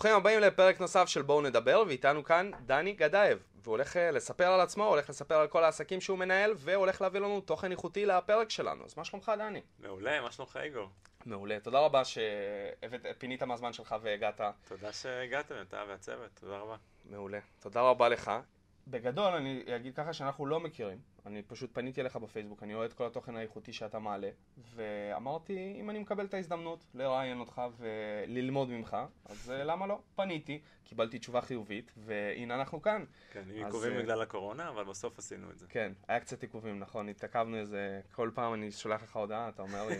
[0.00, 3.38] ברוכים הבאים לפרק נוסף של בואו נדבר, ואיתנו כאן דני גדייב.
[3.62, 7.20] והוא הולך אה, לספר על עצמו, הולך לספר על כל העסקים שהוא מנהל, והולך להביא
[7.20, 8.84] לנו תוכן איכותי לפרק שלנו.
[8.84, 9.62] אז מה שלומך, דני?
[9.78, 10.88] מעולה, מה שלומך, איגור?
[11.26, 11.60] מעולה.
[11.60, 14.40] תודה רבה שפינית מהזמן שלך והגעת.
[14.68, 16.76] תודה שהגעתם, אתה והצוות, תודה רבה.
[17.04, 17.38] מעולה.
[17.58, 18.30] תודה רבה לך.
[18.88, 20.98] בגדול, אני אגיד ככה שאנחנו לא מכירים.
[21.26, 24.28] אני פשוט פניתי אליך בפייסבוק, אני את כל התוכן האיכותי שאתה מעלה,
[24.74, 30.00] ואמרתי, אם אני מקבל את ההזדמנות לראיין אותך וללמוד ממך, אז אה, למה לא?
[30.16, 33.04] פניתי, קיבלתי תשובה חיובית, והנה אנחנו כאן.
[33.32, 35.66] כן, עם עיכובים אה, בגלל הקורונה, אבל בסוף עשינו את זה.
[35.68, 39.88] כן, היה קצת עיכובים, נכון, התעכבנו איזה, כל פעם אני שולח לך הודעה, אתה אומר
[39.88, 39.96] לי,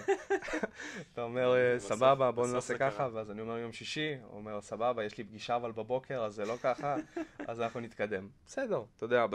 [1.13, 5.19] אתה אומר, אה, סבבה, בוא נעשה ככה, ואז אני אומר יום שישי, אומר, סבבה, יש
[5.19, 6.97] לי פגישה אבל בבוקר, אז זה לא ככה,
[7.49, 8.29] אז אנחנו נתקדם.
[8.47, 9.27] בסדר, אתה יודע,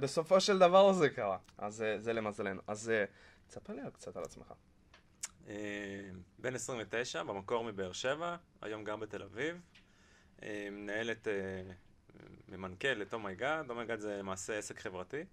[0.00, 1.29] בסופו של דבר זה קרה.
[1.58, 2.60] אז אה, זה למזלנו.
[2.66, 3.04] אז אה,
[3.46, 4.54] תספר לי קצת על עצמך.
[5.48, 5.54] אה,
[6.38, 9.60] בן 29, במקור מבאר שבע, היום גר בתל אביב.
[10.72, 11.28] מנהל את,
[12.48, 13.70] ממנכ"ל את אומייגאד.
[13.70, 15.24] אומייגאד זה למעשה עסק חברתי,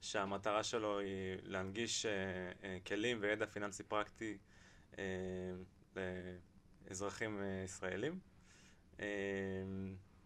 [0.00, 2.06] שהמטרה שלו היא להנגיש
[2.86, 4.38] כלים וידע פיננסי פרקטי
[6.86, 8.18] לאזרחים ישראלים.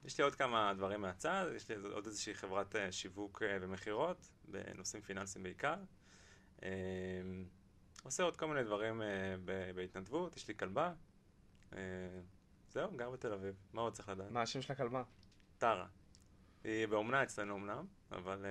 [0.04, 4.30] יש לי עוד כמה דברים מהצד, יש לי עוד איזושהי חברת אה, שיווק אה, ומכירות,
[4.44, 5.76] בנושאים פיננסיים בעיקר.
[6.62, 6.68] אה,
[8.02, 9.02] עושה עוד כל מיני דברים
[9.74, 10.92] בהתנדבות, יש לי כלבה.
[12.68, 13.54] זהו, גר בתל אביב.
[13.72, 14.30] מה עוד צריך לדעת?
[14.30, 15.02] מה השם של הכלבה?
[15.58, 15.86] טרה.
[16.64, 18.44] היא באומנה אצלנו אמנם, אבל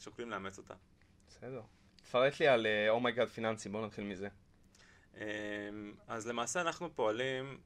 [0.00, 0.74] שוקלים לאמץ אותה.
[1.28, 1.62] בסדר.
[1.96, 4.28] תפרט לי על אומייגאד פיננסי, בואו נתחיל מזה.
[6.06, 7.58] אז למעשה אנחנו פועלים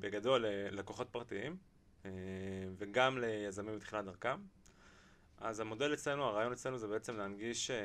[0.00, 1.56] בגדול ללקוחות פרטיים.
[2.04, 2.10] אה,
[2.76, 4.36] וגם ליזמים בתחילת דרכם.
[5.38, 7.76] אז המודל אצלנו, הרעיון אצלנו זה בעצם להנגיש אה,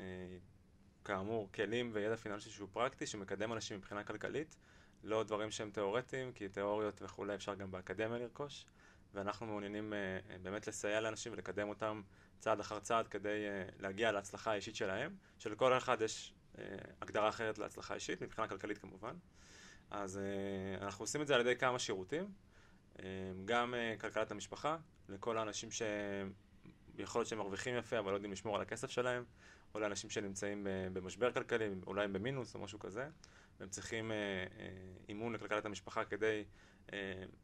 [0.00, 0.04] אה,
[1.04, 4.56] כאמור כלים וידע פיננסי שהוא פרקטי, שמקדם אנשים מבחינה כלכלית,
[5.02, 8.66] לא דברים שהם תיאורטיים, כי תיאוריות וכולי אפשר גם באקדמיה לרכוש,
[9.14, 9.92] ואנחנו מעוניינים
[10.42, 12.02] באמת לסייע לאנשים ולקדם אותם
[12.38, 13.44] צעד אחר צעד כדי
[13.78, 16.34] להגיע להצלחה האישית שלהם, שלכל אחד יש
[17.00, 19.14] הגדרה אחרת להצלחה אישית, מבחינה כלכלית כמובן.
[19.90, 20.20] אז
[20.80, 22.32] אנחנו עושים את זה על ידי כמה שירותים.
[23.02, 23.06] אמ,
[23.44, 24.76] גם אה, כלכלת המשפחה,
[25.08, 29.24] לכל האנשים שיכול להיות שהם מרוויחים יפה אבל לא יודעים לשמור על הכסף שלהם,
[29.74, 33.08] או לאנשים שנמצאים במשבר כלכלי, אולי הם במינוס או משהו כזה,
[33.60, 34.68] והם צריכים אה, אה,
[35.08, 36.44] אימון לכלכלת המשפחה כדי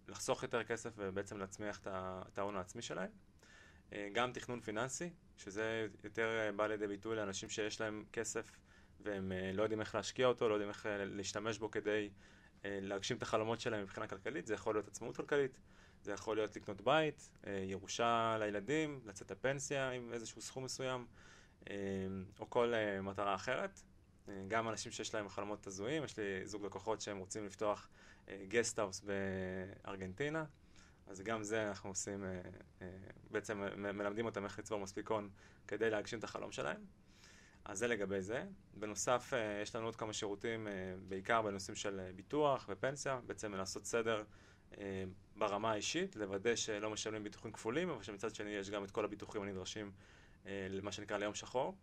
[0.09, 3.11] לחסוך יותר כסף ובעצם להצמיח את ההון העצמי שלהם.
[4.13, 8.51] גם תכנון פיננסי, שזה יותר בא לידי ביטוי לאנשים שיש להם כסף
[9.01, 12.11] והם לא יודעים איך להשקיע אותו, לא יודעים איך להשתמש בו כדי
[12.65, 15.59] להגשים את החלומות שלהם מבחינה כלכלית, זה יכול להיות עצמאות כלכלית,
[16.03, 21.07] זה יכול להיות לקנות בית, אה, ירושה לילדים, לצאת לפנסיה עם איזשהו סכום מסוים,
[21.71, 21.75] אה,
[22.41, 23.81] או כל מטרה אחרת.
[24.49, 27.89] גם אנשים שיש להם חלומות הזויים, יש לי זוג לקוחות שהם רוצים לפתוח
[28.49, 30.45] guest house בארגנטינה,
[31.07, 32.25] אז גם זה אנחנו עושים,
[33.31, 35.31] בעצם מלמדים אותם איך לצבור מספיק הון
[35.69, 36.85] כדי להגשים את החלום שלהם.
[37.65, 38.45] אז זה לגבי זה.
[38.75, 40.73] בנוסף, אה, יש לנו עוד כמה שירותים, אה,
[41.09, 44.25] בעיקר בנושאים של אה, ביטוח ופנסיה, בעצם לעשות סדר
[45.37, 49.43] ברמה האישית, לוודא שלא משלמים ביטוחים כפולים, אבל שמצד שני יש גם את כל הביטוחים
[49.43, 49.93] הנדרשים
[50.47, 51.77] למה שנקרא ליום שחור.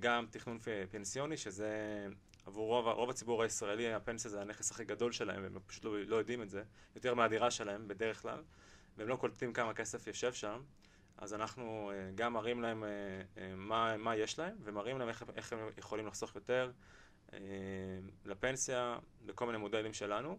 [0.00, 0.58] גם תכנון
[0.90, 2.06] פנסיוני, שזה
[2.46, 6.16] עבור רוב, רוב הציבור הישראלי, הפנסיה זה הנכס הכי גדול שלהם, והם פשוט לא, לא
[6.16, 6.62] יודעים את זה,
[6.94, 8.42] יותר מהדירה שלהם בדרך כלל,
[8.96, 10.62] והם לא קולטים כמה כסף יושב שם.
[11.18, 12.88] אז אנחנו אה, גם מראים להם אה,
[13.38, 16.70] אה, מה, מה יש להם, ומראים להם איך, איך הם יכולים לחסוך יותר
[18.24, 20.38] לפנסיה, בכל מיני מודלים שלנו.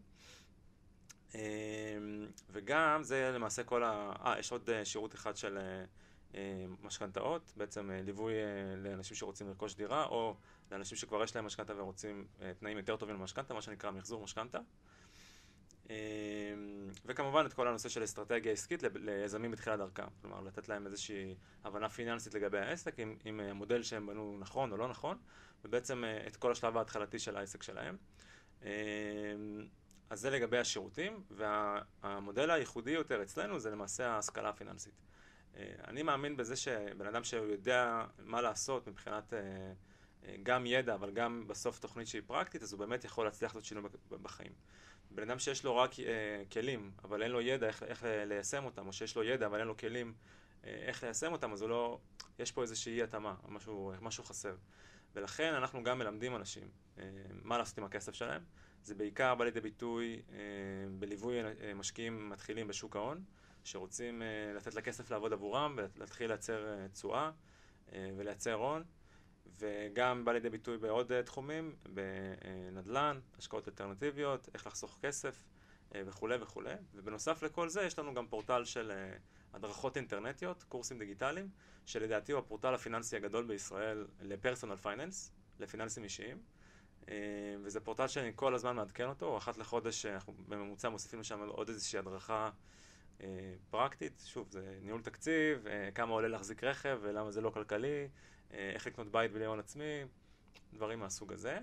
[2.49, 4.13] וגם זה למעשה כל ה...
[4.25, 5.57] אה, יש עוד שירות אחד של
[6.81, 8.33] משכנתאות, בעצם ליווי
[8.77, 10.35] לאנשים שרוצים לרכוש דירה, או
[10.71, 12.27] לאנשים שכבר יש להם משכנתה ורוצים
[12.59, 14.59] תנאים יותר טובים למשכנתה, מה שנקרא מחזור משכנתה.
[15.89, 15.95] אמ,
[17.05, 21.89] וכמובן את כל הנושא של אסטרטגיה עסקית ליזמים בתחילת דרכם, כלומר לתת להם איזושהי הבנה
[21.89, 25.17] פיננסית לגבי העסק, עם, עם מודל שהם בנו נכון או לא נכון,
[25.65, 27.97] ובעצם אה, את כל השלב ההתחלתי של העסק שלהם.
[28.61, 28.67] אמ,
[30.09, 34.93] אז זה לגבי השירותים, והמודל הייחודי יותר אצלנו זה למעשה ההשכלה הפיננסית.
[35.55, 41.47] אה, אני מאמין בזה שבן אדם שיודע מה לעשות מבחינת אה, גם ידע, אבל גם
[41.47, 44.51] בסוף תוכנית שהיא פרקטית, אז הוא באמת יכול להצליח לעשות שינוי בחיים.
[45.15, 48.87] בן אדם שיש לו רק אה, כלים, אבל אין לו ידע איך, איך ליישם אותם,
[48.87, 50.13] או שיש לו ידע אבל אין לו כלים
[50.63, 51.99] אה, איך ליישם אותם, אז הוא לא...
[52.39, 54.55] יש פה איזושהי אי התאמה, משהו, משהו חסר.
[55.15, 56.67] ולכן אנחנו גם מלמדים אנשים
[56.97, 57.03] אה,
[57.43, 58.43] מה לעשות עם הכסף שלהם.
[58.83, 60.37] זה בעיקר בא לידי ביטוי אה,
[60.99, 63.23] בליווי אה, משקיעים מתחילים בשוק ההון,
[63.63, 67.31] שרוצים אה, לתת לכסף לעבוד עבורם ולהתחיל לייצר אה, תשואה
[67.93, 68.83] אה, ולייצר הון.
[69.59, 75.43] וגם בא לידי ביטוי בעוד אה, תחומים, בנדל"ן, השקעות אלטרנטיביות, איך לחסוך כסף,
[75.95, 76.73] וכולי וכולי.
[76.95, 78.91] ובנוסף לכל זה, יש לנו גם פורטל של
[79.53, 81.49] הדרכות אינטרנטיות, קורסים דיגיטליים,
[81.85, 86.37] שלדעתי הוא הפורטל הפיננסי הגדול בישראל ל personal finance, לפיננסים אישיים.
[87.63, 91.99] וזה פורטל שאני כל הזמן מעדכן אותו, אחת לחודש אנחנו בממוצע מוסיפים לשם עוד איזושהי
[91.99, 92.49] הדרכה
[93.21, 93.27] אה,
[93.69, 98.07] פרקטית, שוב, זה ניהול תקציב, אה, כמה עולה להחזיק רכב ולמה זה לא כלכלי, אה,
[98.53, 100.03] איך לקנות בית בלי הון עצמי,
[100.73, 101.59] דברים מהסוג הזה.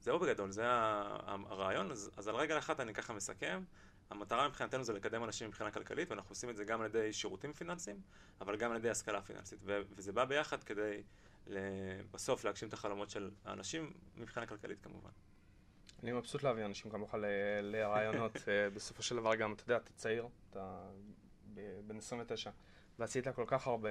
[0.00, 3.62] זהו בגדול, זה הרעיון, אז, אז על רגל אחת אני ככה מסכם.
[4.10, 7.52] המטרה מבחינתנו זה לקדם אנשים מבחינה כלכלית, ואנחנו עושים את זה גם על ידי שירותים
[7.52, 8.00] פיננסיים,
[8.40, 9.58] אבל גם על ידי השכלה פיננסית.
[9.64, 11.02] ו- וזה בא ביחד כדי
[12.10, 15.10] בסוף להגשים את החלומות של האנשים מבחינה כלכלית כמובן.
[16.02, 17.14] אני מבסוט להביא אנשים כמוך
[17.62, 18.36] לרעיונות.
[18.48, 20.90] אה, בסופו של דבר גם, אתה יודע, אתה צעיר, אתה
[21.86, 22.50] בן 29,
[22.98, 23.90] ועשית כל כך הרבה,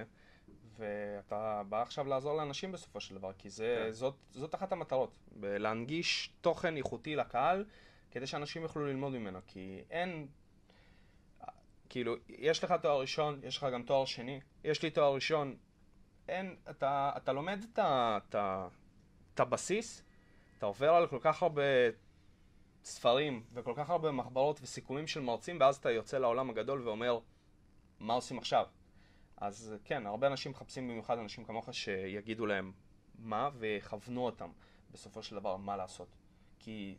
[0.78, 3.92] ואתה בא עכשיו לעזור לאנשים בסופו של דבר, כי זה, כן.
[3.92, 5.12] זאת, זאת אחת המטרות,
[5.42, 7.66] להנגיש תוכן איכותי לקהל,
[8.12, 10.28] כדי שאנשים יוכלו ללמוד ממנו, כי אין...
[11.90, 15.56] כאילו, יש לך תואר ראשון, יש לך גם תואר שני, יש לי תואר ראשון,
[16.28, 18.36] אין, אתה, אתה לומד את, את,
[19.34, 20.04] את הבסיס,
[20.58, 21.62] אתה עובר על כל כך הרבה
[22.84, 27.20] ספרים וכל כך הרבה מחברות וסיכומים של מרצים, ואז אתה יוצא לעולם הגדול ואומר,
[28.00, 28.66] מה עושים עכשיו?
[29.38, 32.72] אז כן, הרבה אנשים מחפשים במיוחד אנשים כמוך שיגידו להם
[33.20, 34.50] מה ויכוונו אותם
[34.92, 36.08] בסופו של דבר מה לעשות.
[36.60, 36.98] כי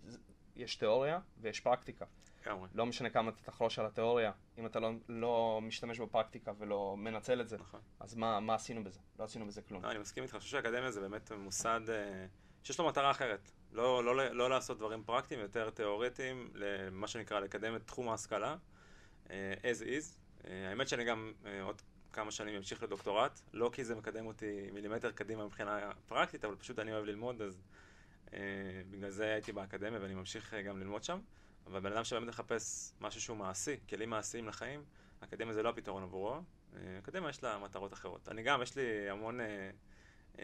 [0.56, 2.04] יש תיאוריה ויש פרקטיקה.
[2.42, 2.66] כמובן.
[2.74, 7.40] לא משנה כמה אתה תחלוש על התיאוריה, אם אתה לא, לא משתמש בפרקטיקה ולא מנצל
[7.40, 7.80] את זה, נכון.
[8.00, 9.00] אז מה, מה עשינו בזה?
[9.18, 9.84] לא עשינו בזה כלום.
[9.84, 11.80] לא, אני מסכים איתך, אני חושב שהאקדמיה זה באמת מוסד...
[11.88, 12.26] אה...
[12.64, 13.50] שיש לו מטרה אחרת.
[13.72, 18.56] לא, לא, לא, לא לעשות דברים פרקטיים, יותר תיאורטיים, למה שנקרא לקדם את תחום ההשכלה,
[19.24, 19.30] uh,
[19.62, 20.18] as is.
[20.44, 21.32] האמת שאני גם
[21.62, 21.82] עוד
[22.18, 26.78] כמה שנים אמשיך לדוקטורט, לא כי זה מקדם אותי מילימטר קדימה מבחינה פרקטית, אבל פשוט
[26.78, 27.62] אני אוהב ללמוד, אז
[28.26, 28.30] uh,
[28.90, 31.20] בגלל זה הייתי באקדמיה ואני ממשיך uh, גם ללמוד שם.
[31.66, 34.84] אבל בן אדם שבאמת מחפש משהו שהוא מעשי, כלים מעשיים לחיים,
[35.20, 36.40] אקדמיה זה לא הפתרון עבורו.
[36.98, 38.28] אקדמיה יש לה מטרות אחרות.
[38.28, 39.40] אני גם, יש לי המון...
[39.40, 39.42] Uh,
[40.36, 40.38] uh,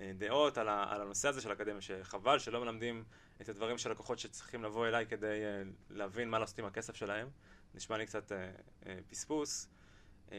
[0.00, 3.04] אה, דעות על, ה, על הנושא הזה של האקדמיה, שחבל שלא מלמדים
[3.40, 7.28] את הדברים של לקוחות שצריכים לבוא אליי כדי uh, להבין מה לעשות עם הכסף שלהם.
[7.74, 8.34] נשמע לי קצת uh,
[8.84, 9.68] uh, פספוס.
[10.32, 10.34] Uh,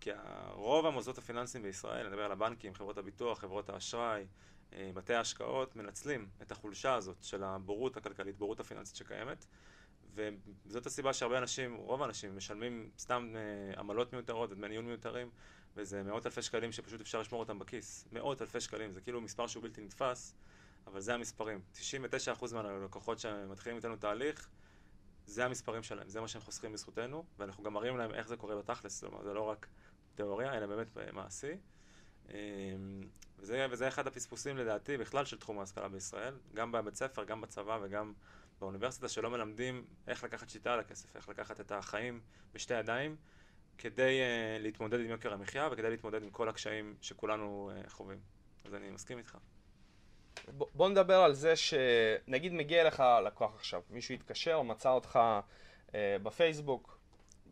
[0.00, 0.10] כי
[0.52, 4.26] רוב המוסדות הפיננסיים בישראל, אני מדבר על הבנקים, חברות הביטוח, חברות האשראי,
[4.70, 9.46] uh, בתי ההשקעות, מנצלים את החולשה הזאת של הבורות הכלכלית, בורות הפיננסית שקיימת.
[10.14, 13.34] וזאת הסיבה שהרבה אנשים, רוב האנשים, משלמים סתם
[13.74, 15.30] uh, עמלות מיותרות ודמי ניהול מיותרים.
[15.76, 18.08] וזה מאות אלפי שקלים שפשוט אפשר לשמור אותם בכיס.
[18.12, 20.34] מאות אלפי שקלים, זה כאילו מספר שהוא בלתי נתפס,
[20.86, 21.60] אבל זה המספרים.
[21.74, 21.78] 99%
[22.54, 24.48] מהלקוחות שמתחילים איתנו תהליך,
[25.30, 28.56] זה המספרים שלהם, זה מה שהם חוסכים בזכותנו, ואנחנו גם מראים להם איך זה קורה
[28.56, 29.66] בתכלס, זאת אומרת, זה לא רק
[30.14, 31.52] תיאוריה, אלא באמת מעשי.
[32.28, 32.34] אמ,
[33.38, 37.78] וזה, וזה אחד הפספוסים לדעתי בכלל של תחום ההשכלה בישראל, גם בבית ספר, גם בצבא
[37.82, 38.12] וגם
[38.60, 42.20] באוניברסיטה, שלא מלמדים איך לקחת שיטה על הכסף, איך לקחת את החיים
[42.54, 43.16] בשתי ידיים.
[43.78, 48.18] כדי uh, להתמודד עם יוקר המחיה וכדי להתמודד עם כל הקשיים שכולנו uh, חווים.
[48.64, 49.38] אז אני מסכים איתך.
[50.48, 55.18] בוא נדבר על זה שנגיד מגיע אליך לקוח עכשיו, מישהו התקשר, מצא אותך
[55.88, 55.92] uh,
[56.22, 56.98] בפייסבוק,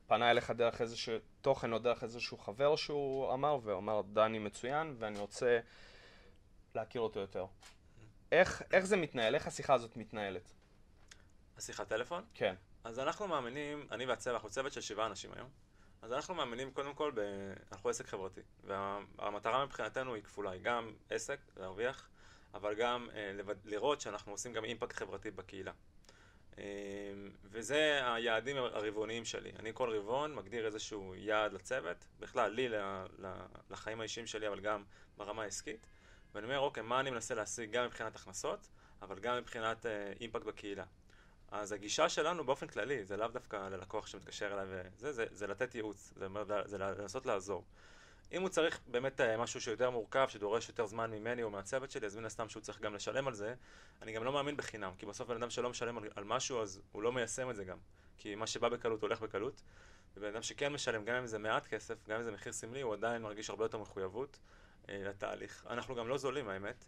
[0.06, 5.18] פנה אליך דרך איזשהו תוכן או דרך איזשהו חבר שהוא אמר, ואומר דני מצוין ואני
[5.18, 5.58] רוצה
[6.74, 7.46] להכיר אותו יותר.
[8.32, 9.34] איך, איך זה מתנהל?
[9.34, 10.52] איך השיחה הזאת מתנהלת?
[11.56, 12.24] השיחת טלפון?
[12.34, 12.54] כן.
[12.84, 15.48] אז אנחנו מאמינים, אני והצוות, אנחנו צוות של שבעה אנשים היום.
[16.02, 17.20] אז אנחנו מאמינים קודם כל, ב...
[17.72, 22.08] אנחנו עסק חברתי, והמטרה מבחינתנו היא כפולה, היא גם עסק, להרוויח,
[22.54, 23.32] אבל גם אה,
[23.64, 25.72] לראות שאנחנו עושים גם אימפקט חברתי בקהילה.
[26.58, 26.64] אה,
[27.44, 29.52] וזה היעדים הרבעוניים שלי.
[29.58, 32.68] אני כל רבעון מגדיר איזשהו יעד לצוות, בכלל לי,
[33.70, 34.84] לחיים האישיים שלי, אבל גם
[35.16, 35.86] ברמה העסקית.
[36.34, 38.68] ואני אומר, אוקיי, מה אני מנסה להשיג גם מבחינת הכנסות,
[39.02, 40.84] אבל גם מבחינת אה, אימפקט בקהילה.
[41.50, 45.74] אז הגישה שלנו באופן כללי, זה לאו דווקא ללקוח שמתקשר אליי וזה, זה, זה לתת
[45.74, 46.26] ייעוץ, זה,
[46.64, 47.64] זה לנסות לעזור.
[48.32, 52.06] אם הוא צריך באמת אה, משהו שיותר מורכב, שדורש יותר זמן ממני או מהצוות שלי,
[52.06, 53.54] אז מן הסתם שהוא צריך גם לשלם על זה.
[54.02, 56.80] אני גם לא מאמין בחינם, כי בסוף בן אדם שלא משלם על, על משהו, אז
[56.92, 57.78] הוא לא מיישם את זה גם.
[58.18, 59.62] כי מה שבא בקלות הולך בקלות.
[60.16, 62.92] ובן אדם שכן משלם, גם אם זה מעט כסף, גם אם זה מחיר סמלי, הוא
[62.92, 64.38] עדיין מרגיש הרבה יותר מחויבות
[64.88, 65.66] אה, לתהליך.
[65.70, 66.84] אנחנו גם לא זולים, האמת,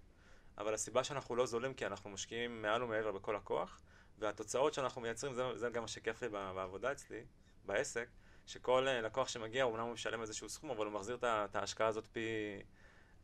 [0.59, 3.81] אבל הסיבה שאנחנו לא זולים, כי אנחנו משקיעים מעל ומעבר בכל הכוח.
[4.19, 7.25] והתוצאות שאנחנו מייצרים, זה, זה גם מה שכיף לי בעבודה אצלי,
[7.67, 8.09] בעסק,
[8.51, 12.07] שכל אה, לקוח שמגיע, אומנם הוא משלם איזשהו סכום, אבל הוא מחזיר את ההשקעה הזאת
[12.07, 12.21] פי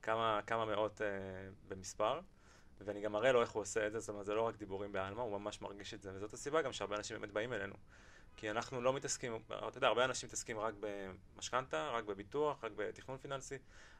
[0.02, 1.06] כמה, כמה מאות אה,
[1.68, 2.20] במספר.
[2.80, 4.92] ואני גם מראה לו איך הוא עושה את זה, זאת אומרת, זה לא רק דיבורים
[4.92, 7.74] בעלמא, הוא ממש מרגיש את זה, וזאת הסיבה גם שהרבה אנשים באמת באים אלינו.
[8.36, 13.18] כי אנחנו לא מתעסקים, אתה יודע, הרבה אנשים מתעסקים רק במשכנתה, רק בביטוח, רק בתכנון
[13.18, 13.58] פיננסי.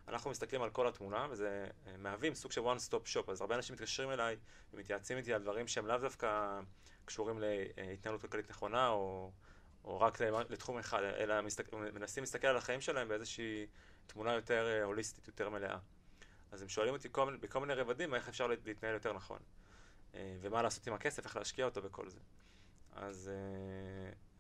[0.09, 3.31] אנחנו מסתכלים על כל התמונה, וזה אה, מהווים סוג של one stop shop.
[3.31, 4.37] אז הרבה אנשים מתקשרים אליי
[4.75, 6.61] ומתייעצים איתי על דברים שהם לאו דווקא
[7.05, 9.31] קשורים להתנהלות כלכלית נכונה, או,
[9.87, 13.67] או רק לתחום אחד, אלא מסתק, מנסים להסתכל על החיים שלהם באיזושהי
[14.07, 15.79] תמונה יותר אה, הוליסטית, יותר מלאה.
[16.53, 19.39] אז הם שואלים אותי כל, בכל מיני רבדים איך אפשר להתנהל יותר נכון.
[20.15, 22.21] אה, ומה לעשות עם הכסף, איך להשקיע אותו וכל זה.
[22.93, 23.31] אז,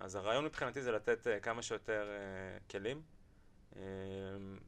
[0.00, 2.08] אז הרעיון מבחינתי זה לתת כמה שיותר
[2.70, 3.02] כלים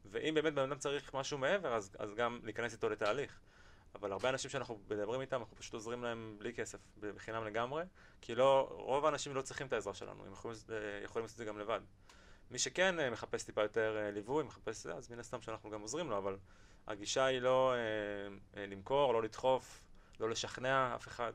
[0.04, 3.40] ואם באמת בן אדם צריך משהו מעבר, אז, אז גם להיכנס איתו לתהליך.
[3.94, 7.82] אבל הרבה אנשים שאנחנו מדברים איתם, אנחנו פשוט עוזרים להם בלי כסף, בחינם לגמרי,
[8.20, 11.38] כי לא, רוב האנשים לא צריכים את העזרה שלנו, הם יכולים, אה, יכולים לעשות את
[11.38, 11.80] זה גם לבד.
[12.50, 15.80] מי שכן אה, מחפש טיפה יותר אה, ליווי, מחפש זה, אז מן הסתם שאנחנו גם
[15.80, 16.36] עוזרים לו, אבל
[16.86, 17.74] הגישה היא לא
[18.56, 19.82] אה, למכור, לא לדחוף,
[20.20, 21.32] לא לשכנע אף אחד,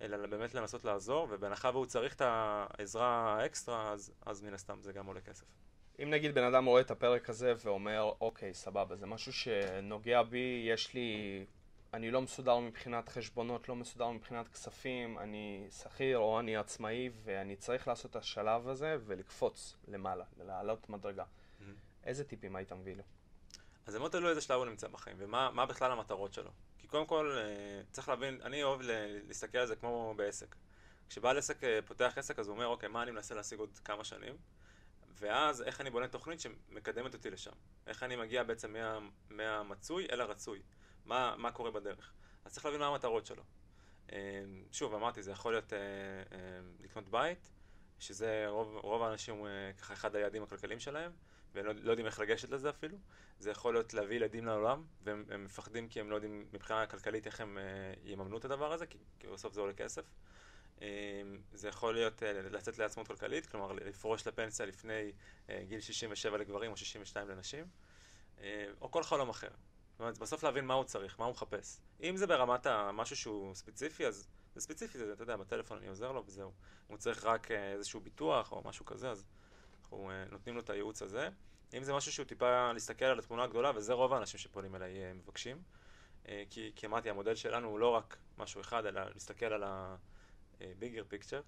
[0.00, 4.92] אלא באמת לנסות לעזור, ובהנחה והוא צריך את העזרה האקסטרה, אז, אז מן הסתם זה
[4.92, 5.44] גם עולה כסף.
[6.02, 10.64] אם נגיד בן אדם רואה את הפרק הזה ואומר, אוקיי, סבבה, זה משהו שנוגע בי,
[10.68, 11.44] יש לי...
[11.94, 17.56] אני לא מסודר מבחינת חשבונות, לא מסודר מבחינת כספים, אני שכיר או אני עצמאי ואני
[17.56, 21.24] צריך לעשות את השלב הזה ולקפוץ למעלה, לעלות מדרגה.
[21.24, 21.64] Mm-hmm.
[22.04, 23.02] איזה טיפים היית מביא לו?
[23.86, 26.50] אז זה מאוד תלוי איזה שלב הוא נמצא בחיים ומה בכלל המטרות שלו.
[26.78, 28.80] כי קודם כל, אה, צריך להבין, אני אוהב
[29.28, 30.54] להסתכל על זה כמו בעסק.
[31.08, 34.04] כשבעל עסק אה, פותח עסק אז הוא אומר, אוקיי, מה אני מנסה להשיג עוד כמה
[34.04, 34.36] שנים?
[35.18, 37.52] ואז איך אני בונה תוכנית שמקדמת אותי לשם.
[37.86, 38.98] איך אני מגיע בעצם מה,
[39.30, 40.62] מהמצוי אל הרצוי.
[41.04, 42.12] מה, מה קורה בדרך.
[42.44, 43.42] אז צריך להבין מה המטרות שלו.
[44.12, 44.16] אמ,
[44.72, 46.38] שוב, אמרתי, זה יכול להיות אה, אה,
[46.80, 47.50] לקנות בית,
[47.98, 51.12] שזה רוב, רוב האנשים אה, ככה אחד היעדים הכלכליים שלהם,
[51.54, 52.98] והם לא, לא יודעים איך לגשת לזה אפילו.
[53.38, 57.40] זה יכול להיות להביא ילדים לעולם, והם מפחדים כי הם לא יודעים מבחינה כלכלית איך
[57.40, 57.58] הם
[58.04, 60.04] יממנו את הדבר הזה, כי, כי בסוף זה עולה כסף.
[61.52, 65.12] זה יכול להיות אה, לצאת לעצמאות כלכלית, כלומר לפרוש לפנסיה לפני
[65.50, 67.64] אה, גיל 67 לגברים או 62 לנשים,
[68.40, 69.50] אה, או כל חלום אחר.
[70.00, 71.80] אומרת, בסוף להבין מה הוא צריך, מה הוא מחפש.
[72.02, 76.12] אם זה ברמת משהו שהוא ספציפי, אז זה ספציפי, זה, אתה יודע, בטלפון אני עוזר
[76.12, 76.52] לו וזהו.
[76.86, 79.24] הוא צריך רק איזשהו ביטוח או משהו כזה, אז
[79.82, 81.28] אנחנו נותנים לו את הייעוץ הזה.
[81.76, 85.62] אם זה משהו שהוא טיפה להסתכל על התמונה הגדולה, וזה רוב האנשים שפונים אליי מבקשים.
[86.24, 89.96] כי, כי אמרתי, המודל שלנו הוא לא רק משהו אחד, אלא להסתכל על ה...
[90.78, 91.40] ביגר פיקצ'ר,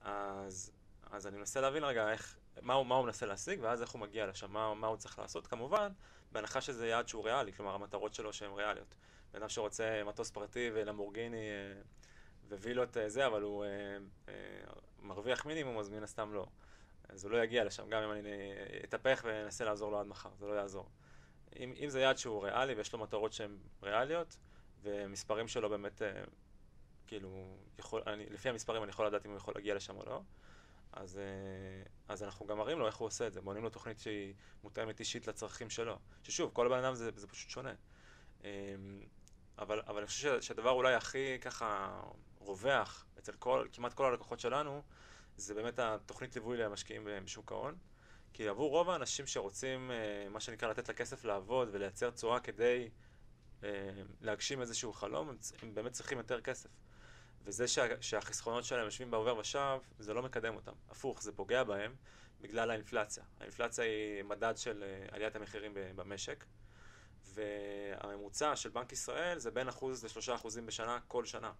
[0.00, 0.72] אז,
[1.10, 4.00] אז אני מנסה להבין רגע איך, מה הוא, מה הוא מנסה להשיג, ואז איך הוא
[4.00, 5.92] מגיע לשם, מה, מה הוא צריך לעשות, כמובן,
[6.32, 8.94] בהנחה שזה יעד שהוא ריאלי, כלומר המטרות שלו שהן ריאליות.
[9.32, 13.64] בן אדם שרוצה מטוס פרטי ולמורגיני אה, ווילות אה, זה, אבל הוא
[14.28, 14.32] אה,
[15.02, 16.46] מרוויח מינימום, אז מן הסתם לא.
[17.08, 18.52] אז הוא לא יגיע לשם, גם אם אני
[18.84, 20.88] אתהפך ואנסה לעזור לו עד מחר, זה לא יעזור.
[21.58, 24.36] אם, אם זה יעד שהוא ריאלי ויש לו מטרות שהן ריאליות,
[24.82, 26.02] ומספרים שלו באמת
[27.06, 30.22] כאילו, יכול, אני, לפי המספרים אני יכול לדעת אם הוא יכול להגיע לשם או לא.
[30.92, 31.22] אז, אה,
[32.08, 35.00] אז אנחנו גם מראים לו איך הוא עושה את זה, בונים לו תוכנית שהיא מותאמת
[35.00, 35.98] אישית לצרכים שלו.
[36.22, 37.74] ששוב, כל בן אדם זה, זה פשוט שונה.
[38.44, 38.48] אמ,
[39.58, 42.00] אבל, אבל אני חושב שהדבר אולי הכי ככה
[42.38, 44.82] רווח אצל כל, כמעט כל הלקוחות שלנו,
[45.36, 47.78] זה באמת התוכנית ליווי למשקיעים בשוק ההון.
[48.32, 52.88] כי עבור רוב האנשים שרוצים, אה, מה שנקרא, לתת לכסף לעבוד ולייצר תשואה כדי
[53.64, 53.68] אה,
[54.20, 56.68] להגשים איזשהו חלום, הם, הם באמת צריכים יותר כסף.
[57.44, 60.72] וזה שה, שהחסכונות שלהם יושבים בעובר ושב, זה לא מקדם אותם.
[60.90, 61.94] הפוך, זה פוגע בהם
[62.40, 63.24] בגלל האינפלציה.
[63.40, 66.44] האינפלציה היא מדד של אה, עליית המחירים במשק,
[67.24, 71.52] והממוצע של בנק ישראל זה בין אחוז לשלושה אחוזים בשנה כל שנה.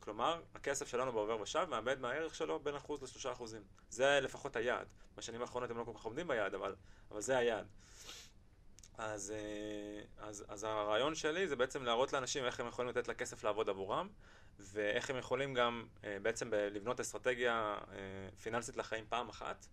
[0.00, 3.62] כלומר, הכסף שלנו בעובר ושב מאבד מהערך שלו בין אחוז לשלושה אחוזים.
[3.90, 4.86] זה לפחות היעד.
[5.16, 6.74] בשנים האחרונות הם לא כל כך עומדים ביעד, אבל,
[7.10, 7.66] אבל זה היעד.
[8.98, 13.44] אז, אה, אז, אז הרעיון שלי זה בעצם להראות לאנשים איך הם יכולים לתת לכסף
[13.44, 14.08] לעבוד עבורם,
[14.58, 17.96] ואיך הם יכולים גם אה, בעצם לבנות אסטרטגיה אה,
[18.42, 19.66] פיננסית לחיים פעם אחת,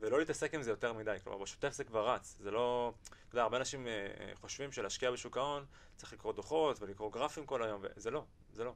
[0.00, 1.16] ולא להתעסק עם זה יותר מדי.
[1.24, 2.36] כלומר, בשוטף זה כבר רץ.
[2.40, 2.92] זה לא...
[3.28, 3.86] אתה יודע, הרבה אנשים
[4.34, 5.64] חושבים שלהשקיע בשוק ההון
[5.96, 8.74] צריך לקרוא דוחות ולקרוא גרפים כל היום, וזה לא, זה לא.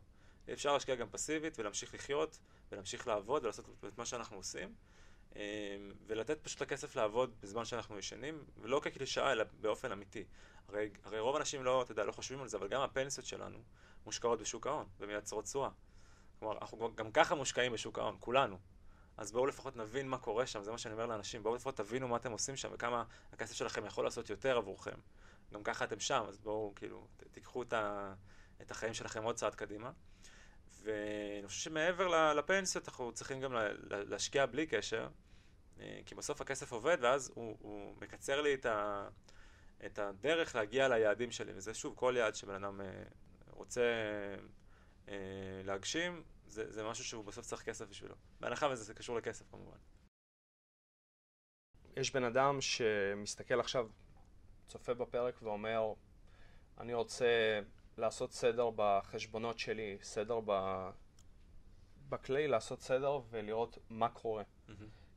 [0.53, 2.39] אפשר להשקיע גם פסיבית ולהמשיך לחיות
[2.73, 4.75] ולהמשיך לעבוד ולעשות את מה שאנחנו עושים.
[6.07, 10.25] ולתת פשוט לכסף לעבוד בזמן שאנחנו ישנים, ולא כקלישאה, אלא באופן אמיתי.
[10.69, 13.59] הרי, הרי רוב האנשים לא, אתה יודע, לא חושבים על זה, אבל גם הפנסיות שלנו
[14.09, 15.71] מושקעות בשוק ההון ומייצרות תשואה.
[16.39, 18.59] כלומר, אנחנו גם ככה מושקעים בשוק ההון, כולנו.
[19.17, 22.09] אז בואו לפחות נבין מה קורה שם, זה מה שאני אומר לאנשים, בואו לפחות תבינו
[22.09, 24.99] מה אתם עושים שם וכמה הכסף שלכם יכול לעשות יותר עבורכם.
[25.53, 28.15] גם ככה אתם שם, אז בואו כאילו, תיקחו את, ה,
[28.63, 29.91] את החיים שלכם עוד צעד קדימה.
[30.83, 33.55] ואני חושב שמעבר לפנסיות אנחנו צריכים גם
[33.91, 35.09] להשקיע בלי קשר,
[35.81, 39.09] אה, כי בסוף הכסף עובד ואז הוא, הוא מקצר לי את, ה,
[39.87, 42.87] את הדרך להגיע ליעדים שלי, וזה שוב כל יעד שבן אדם אה,
[43.59, 43.83] רוצה
[45.09, 45.15] אה,
[45.65, 48.15] להגשים, זה, זה משהו שהוא בסוף צריך כסף בשבילו.
[48.41, 49.77] בהנחה וזה קשור לכסף כמובן.
[51.97, 53.89] יש בן אדם שמסתכל עכשיו,
[54.69, 55.95] צופה בפרק ואומר,
[56.79, 57.61] אני רוצה
[57.97, 60.51] לעשות סדר בחשבונות שלי, סדר ב...
[62.09, 64.43] בכלי, לעשות סדר ולראות מה קורה.
[64.43, 64.73] Mm-hmm.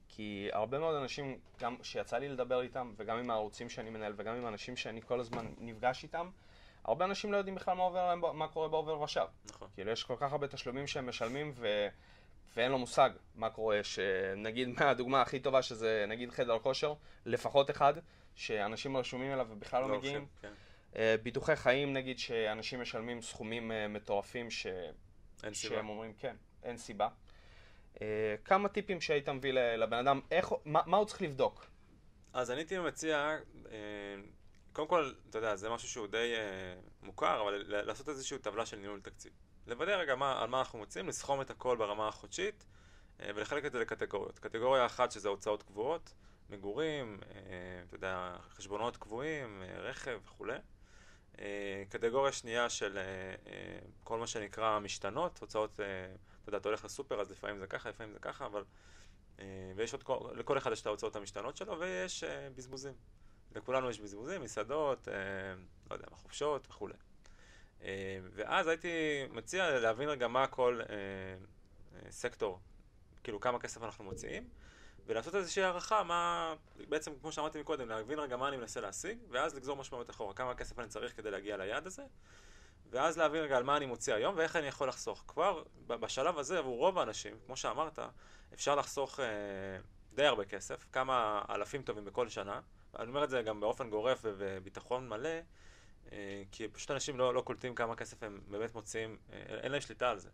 [0.07, 4.35] כי הרבה מאוד אנשים, גם שיצא לי לדבר איתם, וגם עם הערוצים שאני מנהל, וגם
[4.35, 6.29] עם אנשים שאני כל הזמן נפגש איתם,
[6.83, 9.25] הרבה אנשים לא יודעים בכלל מה, עובר להם, מה קורה בעובר ושב.
[9.45, 9.67] נכון.
[9.73, 11.87] כאילו, יש כל כך הרבה תשלומים שהם משלמים, ו...
[12.55, 16.93] ואין לו מושג מה קורה, שנגיד מהדוגמה הכי טובה שזה נגיד חדר כושר,
[17.25, 17.93] לפחות אחד,
[18.35, 20.25] שאנשים רשומים אליו ובכלל לא, לא מגיעים.
[20.41, 20.53] כן.
[20.95, 24.67] אה, ביטוחי חיים נגיד, שאנשים משלמים סכומים אה, מטורפים, ש...
[25.43, 25.75] אין סיבה.
[25.75, 27.07] שהם אומרים כן, אין סיבה.
[28.01, 31.65] אה, כמה טיפים שהיית מביא לבן אדם, איך, מה, מה הוא צריך לבדוק?
[32.33, 33.37] אז אני הייתי מציע,
[34.73, 36.33] קודם כל, אתה יודע, זה משהו שהוא די
[37.01, 39.31] מוכר, אבל לעשות איזושהי טבלה של ניהול תקציב.
[39.67, 42.65] לוודא רגע מה, על מה אנחנו מוצאים, לסכום את הכל ברמה החודשית
[43.19, 44.39] ולחלק את זה לקטגוריות.
[44.39, 46.13] קטגוריה אחת שזה הוצאות קבועות,
[46.49, 47.19] מגורים,
[47.87, 50.57] אתה יודע, חשבונות קבועים, רכב וכולי.
[51.39, 53.03] אה, קטגוריה שנייה של אה,
[53.51, 57.89] אה, כל מה שנקרא משתנות, הוצאות, אתה יודע, אתה הולך לסופר אז לפעמים זה ככה,
[57.89, 58.63] לפעמים זה ככה, אבל...
[59.75, 60.03] ויש עוד,
[60.35, 62.23] לכל אחד יש את ההוצאות המשתנות שלו ויש
[62.55, 62.93] בזבוזים.
[63.55, 65.07] לכולנו יש בזבוזים, מסעדות,
[65.89, 66.93] לא יודע, חופשות וכולי.
[68.33, 70.79] ואז הייתי מציע להבין רגע מה כל
[72.09, 72.59] סקטור,
[73.23, 74.49] כאילו כמה כסף אנחנו מוציאים.
[75.05, 76.53] ולעשות איזושהי הערכה, מה,
[76.89, 80.55] בעצם כמו שאמרתי מקודם, להבין רגע מה אני מנסה להשיג, ואז לגזור משמעות אחורה, כמה
[80.55, 82.03] כסף אני צריך כדי להגיע ליעד הזה,
[82.89, 85.23] ואז להבין רגע על מה אני מוציא היום ואיך אני יכול לחסוך.
[85.27, 87.99] כבר בשלב הזה, עבור רוב האנשים, כמו שאמרת,
[88.53, 89.25] אפשר לחסוך אה,
[90.13, 92.61] די הרבה כסף, כמה אלפים טובים בכל שנה,
[92.99, 95.29] אני אומר את זה גם באופן גורף וביטחון מלא,
[96.11, 99.81] אה, כי פשוט אנשים לא, לא קולטים כמה כסף הם באמת מוציאים, אה, אין להם
[99.81, 100.29] שליטה על זה.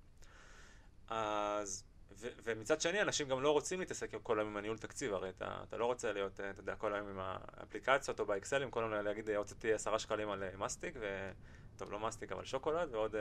[1.08, 5.30] אז ו- ומצד שני, אנשים גם לא רוצים להתעסק כל היום עם הניהול תקציב, הרי
[5.30, 9.06] אתה, אתה לא רוצה להיות, אתה יודע, כל היום עם האפליקציות או באקסלים, כל היום
[9.06, 11.32] להגיד, הוצאתי עשרה שקלים על אה, מסטיק, ו...
[11.78, 13.16] טוב, לא מסטיק, אבל שוקולד, ועוד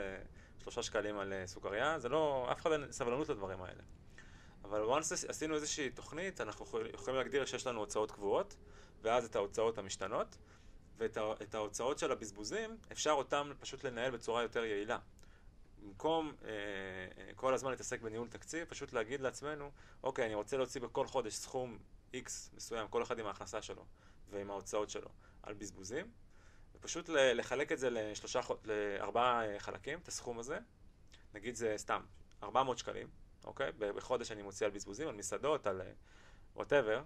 [0.59, 3.83] שלושה שקלים על סוכריה, זה לא, אף אחד אין סבלנות לדברים האלה.
[4.63, 8.55] אבל once עשינו איזושהי תוכנית, אנחנו יכולים להגדיר שיש לנו הוצאות קבועות,
[9.01, 10.37] ואז את ההוצאות המשתנות,
[10.97, 14.99] ואת ההוצאות של הבזבוזים, אפשר אותם פשוט לנהל בצורה יותר יעילה.
[15.81, 16.49] במקום אה,
[17.17, 19.71] אה, כל הזמן להתעסק בניהול תקציב, פשוט להגיד לעצמנו,
[20.03, 21.77] אוקיי, אני רוצה להוציא בכל חודש סכום
[22.13, 23.85] X מסוים, כל אחד עם ההכנסה שלו
[24.29, 25.09] ועם ההוצאות שלו,
[25.43, 26.11] על בזבוזים,
[26.75, 30.59] ופשוט לחלק את זה לשלושה, לארבעה אה, חלקים, את הסכום הזה,
[31.33, 32.01] נגיד זה סתם
[32.43, 33.07] 400 שקלים,
[33.43, 33.71] אוקיי?
[33.77, 35.81] בחודש אני מוציא על בזבוזים, על מסעדות, על
[36.55, 37.01] וואטאבר, אה,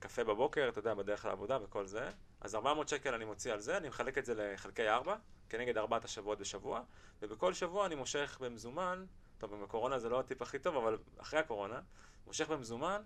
[0.00, 3.76] קפה בבוקר, אתה יודע, בדרך לעבודה וכל זה, אז 400 שקל אני מוציא על זה,
[3.76, 5.16] אני מחלק את זה לחלקי 4,
[5.48, 6.80] כנגד ארבעת השבועות בשבוע,
[7.22, 9.04] ובכל שבוע אני מושך במזומן,
[9.38, 11.80] טוב, עם הקורונה זה לא הטיפ הכי טוב, אבל אחרי הקורונה,
[12.26, 13.02] מושך במזומן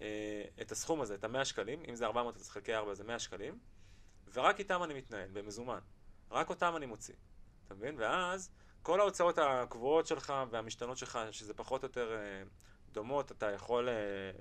[0.00, 3.18] אה, את הסכום הזה, את המאה שקלים, אם זה 400 אז חלקי 4 זה 100
[3.18, 3.58] שקלים,
[4.32, 5.78] ורק איתם אני מתנהל, במזומן.
[6.30, 7.14] רק אותם אני מוציא,
[7.66, 7.94] אתה מבין?
[7.98, 8.50] ואז
[8.82, 12.42] כל ההוצאות הקבועות שלך והמשתנות שלך, שזה פחות או יותר אה,
[12.94, 13.94] דומות, אתה יכול, אה,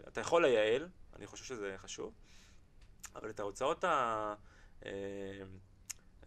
[0.08, 2.14] אתה יכול לייעל, אני חושב שזה חשוב,
[3.16, 4.34] אבל את ההוצאות ה...
[4.86, 4.92] אה,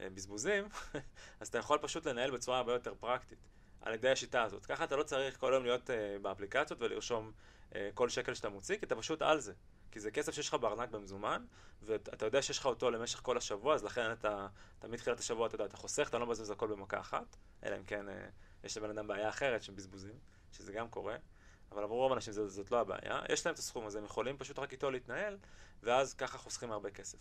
[0.00, 0.08] אה,
[1.40, 3.38] אז אתה יכול פשוט לנהל בצורה הרבה יותר פרקטית
[3.80, 4.66] על ידי השיטה הזאת.
[4.66, 7.32] ככה אתה לא צריך כל היום להיות uh, באפליקציות ולרשום
[7.70, 9.52] uh, כל שקל שאתה מוציא, כי אתה פשוט על זה.
[9.90, 11.44] כי זה כסף שיש לך בארנק במזומן,
[11.82, 14.46] ואתה יודע שיש לך אותו למשך כל השבוע, אז לכן אתה,
[14.78, 17.84] אתה מתחילת השבוע, אתה יודע, אתה חוסך, אתה לא מבזבז הכל במכה אחת, אלא אם
[17.84, 18.12] כן uh,
[18.64, 20.18] יש לבן אדם בעיה אחרת של בזבוזים,
[20.52, 21.16] שזה גם קורה.
[21.72, 23.20] אבל עבור רוב האנשים זאת, זאת לא הבעיה.
[23.28, 25.38] יש להם את הסכום הזה, הם יכולים פשוט רק איתו להתנהל,
[25.82, 27.18] ואז ככה חוסכים הרבה כסף.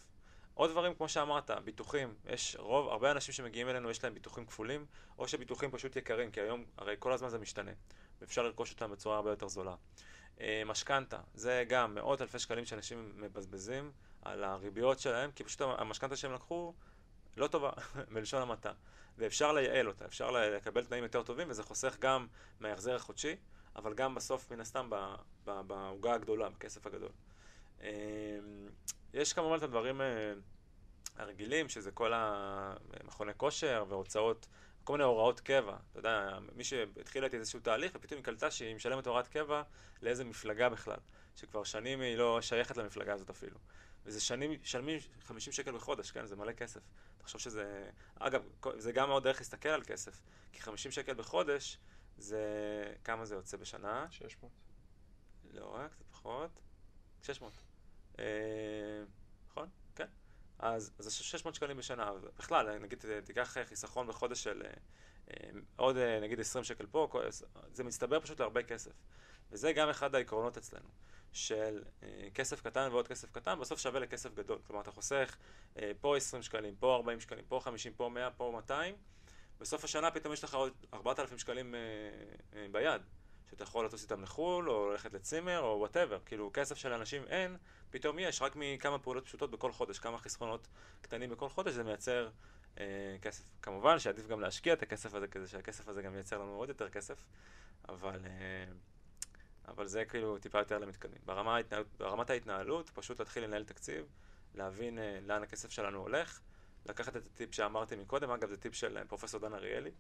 [0.54, 4.86] עוד דברים, כמו שאמרת, ביטוחים, יש רוב, הרבה אנשים שמגיעים אלינו יש להם ביטוחים כפולים,
[5.18, 7.72] או שביטוחים פשוט יקרים, כי היום, הרי כל הזמן זה משתנה,
[8.22, 9.76] ואפשר לרכוש אותם בצורה הרבה יותר זולה.
[10.42, 16.16] אה, משכנתה, זה גם מאות אלפי שקלים שאנשים מבזבזים על הריביות שלהם, כי פשוט המשכנתה
[16.16, 16.74] שהם לקחו
[17.38, 17.72] לא טובה,
[18.14, 18.72] בלשון המעטה.
[19.18, 22.28] ואפשר לייעל אותה, אפשר לקבל תנאים יותר טובים, וזה חוסך גם
[22.60, 23.36] מההחזר החודשי,
[23.76, 24.90] אבל גם בסוף, מן הסתם,
[25.46, 27.12] בעוגה הגדולה, בכסף הגדול.
[27.82, 27.90] אה,
[29.14, 30.34] יש כמובן את הדברים אה,
[31.18, 34.48] הרגילים, שזה כל המכוני כושר והוצאות,
[34.84, 35.78] כל מיני הוראות קבע.
[35.92, 39.62] אתה יודע, מי שהתחילה איתי איזשהו תהליך, ופתאום היא קלטה שהיא משלמת הוראת קבע
[40.02, 40.98] לאיזה מפלגה בכלל,
[41.36, 43.58] שכבר שנים היא לא שייכת למפלגה הזאת אפילו.
[44.06, 46.26] וזה שנים, משלמים 50 שקל בחודש, כן?
[46.26, 46.82] זה מלא כסף.
[47.18, 47.90] תחשוב שזה...
[48.20, 48.42] אגב,
[48.78, 50.22] זה גם מאוד דרך להסתכל על כסף.
[50.52, 51.78] כי 50 שקל בחודש,
[52.18, 52.94] זה...
[53.04, 54.08] כמה זה יוצא בשנה?
[54.10, 54.52] 600.
[55.52, 56.60] לא, קצת פחות.
[57.22, 57.54] 600.
[58.20, 58.24] אה,
[59.50, 59.70] נכון?
[59.96, 60.08] כן.
[60.60, 62.12] אז זה 600 שקלים בשנה.
[62.38, 64.62] בכלל, נגיד, תיקח חיסכון בחודש של
[65.76, 67.08] עוד נגיד 20 שקל פה,
[67.72, 68.92] זה מצטבר פשוט להרבה כסף.
[69.52, 70.90] וזה גם אחד העקרונות אצלנו,
[71.32, 71.84] של
[72.34, 74.60] כסף קטן ועוד כסף קטן, בסוף שווה לכסף גדול.
[74.68, 75.38] כלומר, אתה חוסך
[76.02, 78.96] פה 20 שקלים, פה 40 שקלים, פה 50, פה 100, פה 200,
[79.60, 81.76] בסוף השנה פתאום יש לך עוד 4,000 שקלים
[82.72, 83.02] ביד.
[83.50, 86.20] שאתה יכול לטוס איתם לחו"ל, או ללכת לצימר, או וואטאבר.
[86.26, 87.58] כאילו, כסף של אנשים אין,
[87.90, 90.68] פתאום יש, רק מכמה פעולות פשוטות בכל חודש, כמה חסכונות
[91.02, 92.30] קטנים בכל חודש, זה מייצר
[92.80, 92.86] אה,
[93.22, 93.44] כסף.
[93.62, 96.90] כמובן שעדיף גם להשקיע את הכסף הזה, כדי שהכסף הזה גם ייצר לנו עוד יותר
[96.90, 97.26] כסף,
[97.90, 98.66] אבל, אה,
[99.68, 101.22] אבל זה כאילו טיפה יותר למתקדמים.
[101.26, 101.58] ברמה
[101.98, 104.06] ברמת ההתנהלות, פשוט להתחיל לנהל תקציב,
[104.56, 106.40] להבין אה, לאן הכסף שלנו הולך,
[106.86, 109.92] לקחת את הטיפ שאמרתי מקודם, אגב, זה טיפ של פרופסור דן אריאלי,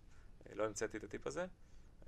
[0.53, 1.45] לא המצאתי את הטיפ הזה,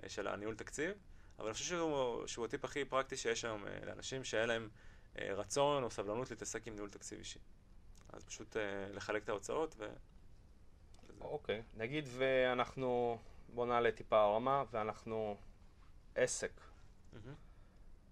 [0.07, 0.91] של הניהול תקציב.
[1.39, 4.69] אבל אני חושב שהוא, שהוא הטיפ הכי פרקטי שיש היום אה, לאנשים שאין להם
[5.19, 7.39] אה, רצון או סבלנות להתעסק עם ניהול תקציב אישי.
[8.09, 9.87] אז פשוט אה, לחלק את ההוצאות ו...
[11.21, 11.79] אוקיי, okay.
[11.79, 13.19] נגיד ואנחנו,
[13.53, 15.37] בוא נעלה טיפה הרמה, ואנחנו
[16.15, 16.51] עסק.
[16.61, 17.17] Mm-hmm.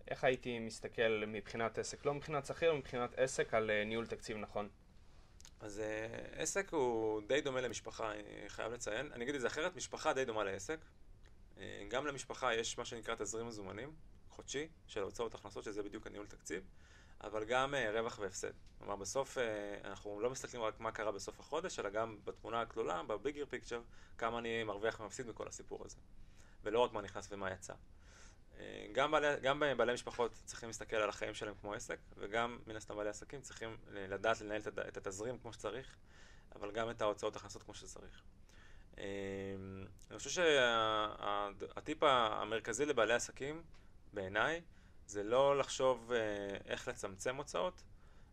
[0.07, 4.69] איך הייתי מסתכל מבחינת עסק, לא מבחינת שכיר, מבחינת עסק על ניהול תקציב נכון?
[5.59, 9.11] אז uh, עסק הוא די דומה למשפחה, אני חייב לציין.
[9.11, 10.79] אני אגיד את זה אחרת, משפחה די דומה לעסק.
[11.57, 13.95] אה, גם למשפחה יש מה שנקרא תזרים מזומנים,
[14.29, 16.63] חודשי, של הוצאות הכנסות, שזה בדיוק הניהול תקציב,
[17.21, 18.51] אבל גם uh, רווח והפסד.
[18.79, 19.41] כלומר, בסוף uh,
[19.87, 23.81] אנחנו לא מסתכלים רק מה קרה בסוף החודש, אלא גם בתמונה הגדולה, בביגר פיקצ'ר,
[24.17, 25.97] כמה אני מרוויח ומפסיד בכל הסיפור הזה.
[26.63, 27.73] ולא רק מה נכנס ומה יצא.
[28.91, 32.95] גם בעלי, גם בעלי משפחות צריכים להסתכל על החיים שלהם כמו עסק, וגם מן הסתם
[32.95, 35.95] בעלי עסקים צריכים לדעת לנהל את התזרים כמו שצריך,
[36.55, 38.23] אבל גם את ההוצאות הכנסות כמו שצריך.
[38.97, 39.03] אמ,
[40.09, 43.63] אני חושב שהטיפ המרכזי לבעלי עסקים,
[44.13, 44.61] בעיניי,
[45.07, 46.17] זה לא לחשוב אה,
[46.65, 47.83] איך לצמצם הוצאות,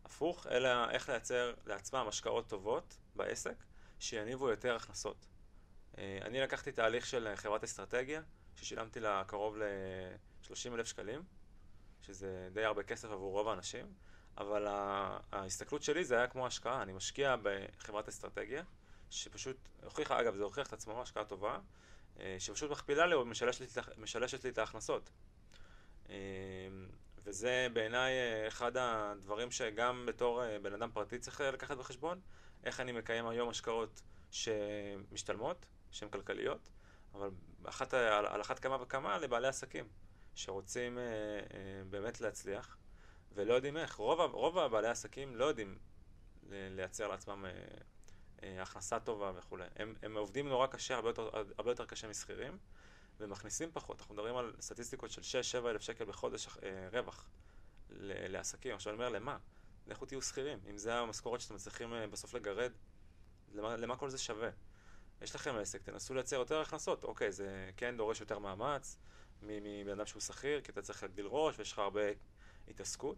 [0.05, 3.55] הפוך, אלא איך לייצר לעצמם השקעות טובות בעסק,
[3.99, 5.25] שיניבו יותר הכנסות.
[5.97, 8.21] אה, אני לקחתי תהליך של חברת אסטרטגיה,
[8.55, 11.23] ששילמתי לה קרוב ל-30 אלף שקלים,
[12.01, 13.93] שזה די הרבה כסף עבור רוב האנשים,
[14.37, 14.67] אבל
[15.31, 18.63] ההסתכלות שלי זה היה כמו השקעה, אני משקיע בחברת אסטרטגיה,
[19.09, 21.59] שפשוט הוכיחה, אגב, זה הוכיח את עצמו, השקעה טובה,
[22.19, 23.25] אה, שפשוט מכפילה לי או
[23.97, 25.09] משלשת לי את ההכנסות.
[26.09, 26.15] אה,
[27.23, 32.21] וזה בעיניי אה, אחד הדברים שגם בתור בן אדם פרטי צריך לקחת בחשבון,
[32.63, 36.69] איך אני מקיים היום השקעות שמשתלמות, שהן כלכליות,
[37.13, 37.29] אבל
[37.65, 39.87] אחת, על אחת כמה וכמה לבעלי עסקים,
[40.35, 40.97] שרוצים
[41.89, 42.77] באמת להצליח,
[43.31, 43.95] ולא יודעים איך.
[43.95, 45.77] רוב, רוב הבעלי עסקים לא יודעים
[46.49, 47.45] לייצר לעצמם
[48.43, 49.65] אה, הכנסה טובה וכולי.
[49.75, 52.57] הם, הם עובדים נורא קשה, הרבה יותר, הרבה יותר קשה משכירים,
[53.19, 53.99] ומכניסים פחות.
[53.99, 55.21] אנחנו מדברים על סטטיסטיקות של
[55.61, 57.29] 6-7 אלף שקל בחודש אה, רווח
[57.89, 58.75] ל, לעסקים.
[58.75, 59.37] עכשיו אני אומר, למה?
[59.87, 60.59] לכו תהיו שכירים.
[60.69, 62.71] אם זה המשכורת שאתם מצליחים אה, בסוף לגרד,
[63.53, 64.49] למה, למה כל זה שווה?
[65.23, 67.03] יש לכם עסק, תנסו לייצר יותר הכנסות.
[67.03, 68.97] אוקיי, זה כן דורש יותר מאמץ
[69.41, 72.01] מבן אדם שהוא שכיר, כי אתה צריך להגדיל ראש ויש לך הרבה
[72.67, 73.17] התעסקות.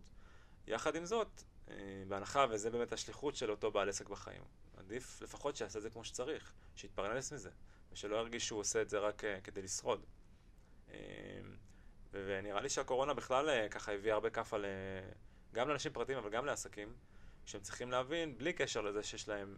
[0.67, 1.75] יחד עם זאת, אה,
[2.07, 4.43] בהנחה, וזה באמת השליחות של אותו בעל עסק בחיים.
[4.77, 7.49] עדיף לפחות שיעשה את זה כמו שצריך, שיתפרנס מזה,
[7.91, 10.05] ושלא ירגיש שהוא עושה את זה רק uh, כדי לשרוד.
[10.87, 10.93] Uh,
[12.11, 14.57] ונראה לי שהקורונה בכלל ככה הביאה הרבה כאפה
[15.53, 16.93] גם לאנשים פרטיים אבל גם לעסקים,
[17.45, 19.57] שהם צריכים להבין, בלי קשר לזה שיש להם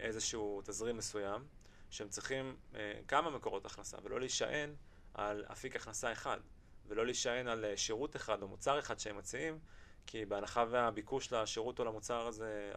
[0.00, 1.44] איזשהו תזרים מסוים,
[1.90, 2.76] שהם צריכים uh,
[3.08, 4.74] כמה מקורות הכנסה, ולא להישען
[5.14, 6.40] על אפיק הכנסה אחד,
[6.86, 9.58] ולא להישען על uh, שירות אחד או מוצר אחד שהם מציעים,
[10.06, 12.72] כי בהנחה והביקוש לשירות או למוצר הזה,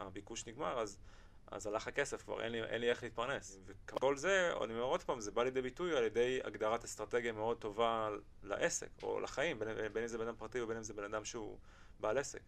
[0.00, 0.98] הביקוש נגמר, אז,
[1.46, 3.58] אז הלך הכסף כבר, אין לי, אין לי איך להתפרנס.
[3.66, 7.56] וכל זה, אני אומר עוד פעם, זה בא לידי ביטוי על ידי הגדרת אסטרטגיה מאוד
[7.56, 8.10] טובה
[8.42, 11.24] לעסק, או לחיים, בין, בין אם זה בן אדם פרטי ובין אם זה בן אדם
[11.24, 11.58] שהוא
[12.00, 12.42] בעל עסק.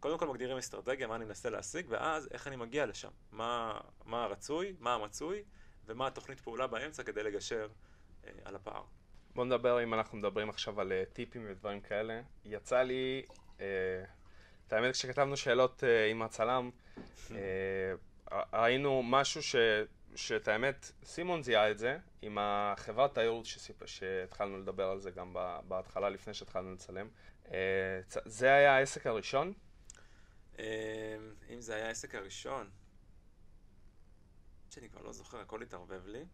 [0.00, 3.10] קודם כל מגדירים אסטרטגיה, מה אני מנסה להשיג, ואז איך אני מגיע לשם.
[3.32, 5.42] מה, מה הרצוי, מה המצוי,
[5.86, 7.68] ומה התוכנית פעולה באמצע כדי לגשר
[8.26, 8.82] אה, על הפער.
[9.34, 12.20] בוא נדבר, אם אנחנו מדברים עכשיו על uh, טיפים ודברים כאלה.
[12.44, 13.22] יצא לי
[13.60, 13.66] אה,
[14.66, 16.70] את האמת, כשכתבנו שאלות אה, עם הצלם,
[17.30, 17.36] אה,
[18.52, 19.56] ראינו משהו ש...
[20.16, 23.46] שאת האמת, סימון זיהה את זה עם החברת תיירות
[23.86, 25.36] שהתחלנו לדבר על זה גם
[25.68, 27.08] בהתחלה, לפני שהתחלנו לצלם.
[28.24, 29.52] זה היה העסק הראשון?
[31.48, 32.70] אם זה היה העסק הראשון,
[34.70, 36.24] שאני כבר לא זוכר, הכל התערבב לי,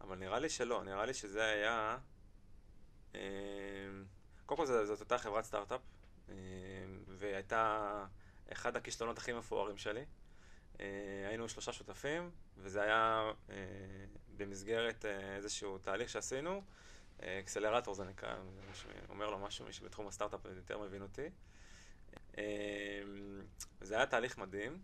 [0.00, 1.98] אבל נראה לי שלא, נראה לי שזה היה...
[4.46, 5.80] קודם כל זאת אותה חברת סטארט-אפ
[6.28, 6.34] אמ,
[7.06, 8.04] והייתה
[8.52, 10.04] אחד הכישלונות הכי מפוארים שלי.
[10.80, 10.86] אה,
[11.28, 13.54] היינו שלושה שותפים, וזה היה אה,
[14.36, 16.62] במסגרת אה, איזשהו תהליך שעשינו.
[17.20, 18.36] אקסלרטור זה נקרא,
[19.08, 21.30] אומר לו משהו, מי שבתחום הסטארט-אפ יותר מבין אותי.
[23.80, 24.78] זה היה תהליך מדהים,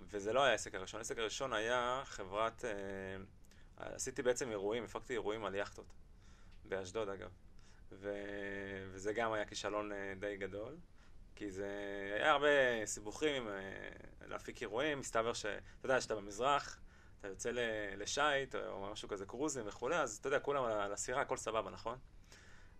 [0.00, 5.44] וזה לא היה העסק הראשון, העסק הראשון היה חברת, אה, עשיתי בעצם אירועים, הפקתי אירועים
[5.44, 5.86] על יאכטות,
[6.64, 7.30] באשדוד אגב,
[7.92, 8.12] ו,
[8.92, 10.76] וזה גם היה כישלון אה, די גדול,
[11.36, 11.68] כי זה
[12.14, 12.48] היה הרבה
[12.84, 13.52] סיבוכים אה,
[14.26, 16.80] להפיק אירועים, מסתבר שאתה יודע שאתה במזרח,
[17.20, 17.50] אתה יוצא
[17.96, 21.98] לשייט או משהו כזה, קרוזים וכולי, אז אתה יודע, כולם על הסירה, הכל סבבה, נכון?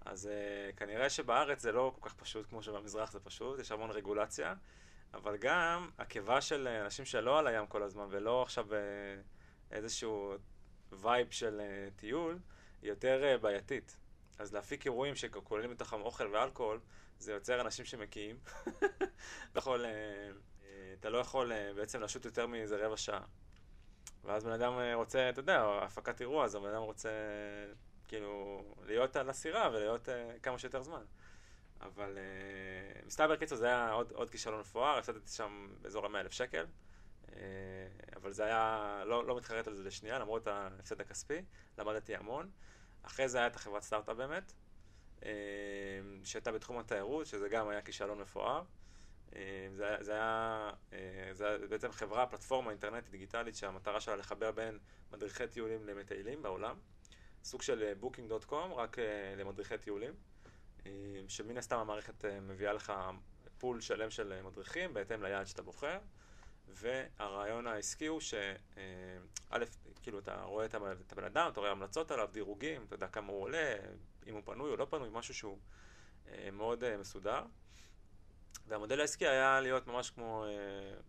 [0.04, 3.90] אז אה, כנראה שבארץ זה לא כל כך פשוט כמו שבמזרח זה פשוט, יש המון
[3.90, 4.54] רגולציה,
[5.14, 8.74] אבל גם הקיבה של אנשים שלא על הים כל הזמן ולא עכשיו אה,
[9.70, 10.34] איזשהו
[10.92, 12.38] vibe של אה, טיול,
[12.82, 13.96] היא יותר אה, בעייתית.
[14.38, 16.80] אז להפיק אירועים שכוללים בתוכם אוכל ואלכוהול,
[17.18, 17.84] זה יוצר אנשים.
[19.56, 19.88] יכול, uh,
[20.62, 20.64] uh,
[21.00, 23.24] אתה לא יכול uh, בעצם לשוט יותר מאיזה רבע שעה.
[24.24, 27.10] ואז בן אדם רוצה, אתה יודע, הפקת אירוע, אז הבן אדם רוצה
[28.14, 31.03] כאילו להיות על הסירה ולהיות uh, כמה שיותר זמן.
[31.81, 36.33] אבל uh, מסתבר קיצור זה היה עוד, עוד כישלון מפואר, הפסדתי שם באזור ה-100 אלף
[36.33, 36.66] שקל,
[37.27, 37.31] uh,
[38.16, 41.42] אבל זה היה, לא, לא מתחרט על זה לשנייה, למרות ההפסד הכספי,
[41.79, 42.50] למדתי המון.
[43.03, 44.53] אחרי זה היה את החברת סטארט-אפ באמת,
[45.20, 45.24] uh,
[46.24, 48.62] שהייתה בתחום התיירות, שזה גם היה כישלון מפואר.
[49.74, 50.94] זה, זה, היה, uh,
[51.33, 54.79] זה בעצם חברה, פלטפורמה אינטרנטית דיגיטלית שהמטרה שלה לחבר בין
[55.12, 56.77] מדריכי טיולים למטיילים בעולם.
[57.44, 58.96] סוג של בוקינג.קום, רק
[59.37, 60.14] למדריכי טיולים.
[61.28, 62.92] שמן הסתם המערכת אה, מביאה לך
[63.59, 65.98] פול שלם של אה, מדריכים בהתאם ליעד שאתה בוחר,
[66.68, 68.54] והרעיון העסקי הוא שא',
[69.52, 69.59] אה,
[70.02, 70.74] כאילו אתה רואה את
[71.12, 73.76] הבן אדם, אתה רואה המלצות עליו, דירוגים, אתה יודע כמה הוא עולה,
[74.26, 75.59] אם הוא פנוי או לא פנוי, משהו שהוא
[76.52, 77.42] מאוד מסודר.
[78.66, 80.44] והמודל העסקי היה להיות ממש כמו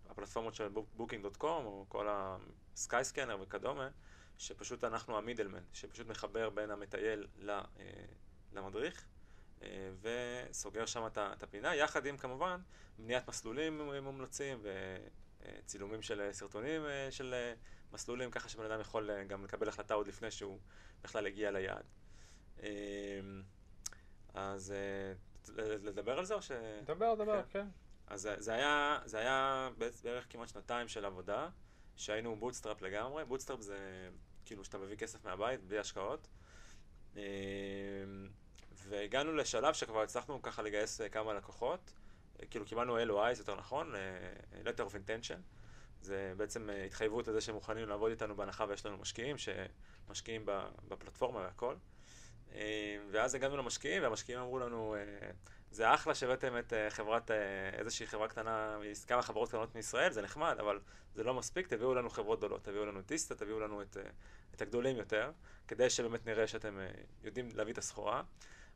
[0.09, 3.89] הפלטפורמות של בוקינג.קום או כל הסקייסקנר וכדומה,
[4.37, 7.27] שפשוט אנחנו ה middleman, שפשוט מחבר בין המטייל
[8.53, 9.05] למדריך.
[9.63, 12.59] אה, וסוגר שם את הפינה, יחד עם כמובן
[12.97, 17.33] בניית מסלולים מומלצים וצילומים של סרטונים אה, של
[17.93, 20.59] מסלולים, ככה שבן אדם יכול אה, גם לקבל החלטה עוד לפני שהוא
[21.03, 21.85] בכלל הגיע ליעד.
[24.33, 24.73] אז
[25.57, 26.51] לדבר על זה או ש...
[26.85, 27.49] דבר, דבר, כן.
[27.49, 27.67] כן.
[28.07, 29.69] אז זה היה, זה היה
[30.03, 31.49] בערך כמעט שנתיים של עבודה,
[31.95, 33.25] שהיינו bootstrap לגמרי.
[33.25, 34.09] bootstrap זה
[34.45, 36.27] כאילו שאתה מביא כסף מהבית בלי השקעות.
[38.87, 41.93] והגענו לשלב שכבר הצלחנו ככה לגייס אה, כמה לקוחות,
[42.41, 44.01] אה, כאילו קיבלנו LOI, יותר נכון, אה,
[44.63, 45.37] letter of intention.
[46.01, 50.45] זה בעצם התחייבות לזה שהם מוכנים לעבוד איתנו בהנחה ויש לנו משקיעים שמשקיעים
[50.87, 51.75] בפלטפורמה והכל.
[53.11, 54.95] ואז הגענו למשקיעים, והמשקיעים אמרו לנו,
[55.75, 57.31] זה אחלה שהבאתם את חברת,
[57.73, 60.79] איזושהי חברה קטנה, כמה חברות קטנות מישראל, זה נחמד, אבל
[61.15, 63.97] זה לא מספיק, תביאו לנו חברות גדולות, תביאו לנו טיסטה, תביאו לנו את,
[64.55, 65.31] את הגדולים יותר,
[65.67, 66.79] כדי שבאמת נראה שאתם
[67.23, 68.23] יודעים להביא את הסחורה.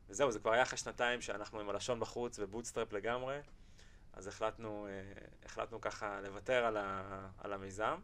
[0.08, 3.40] וזהו, זה כבר היה אחרי שנתיים שאנחנו עם הלשון בחוץ ו bootstrap לגמרי,
[4.12, 5.12] אז החלטנו, אה,
[5.44, 8.00] החלטנו ככה לוותר על, ה, על המיזם,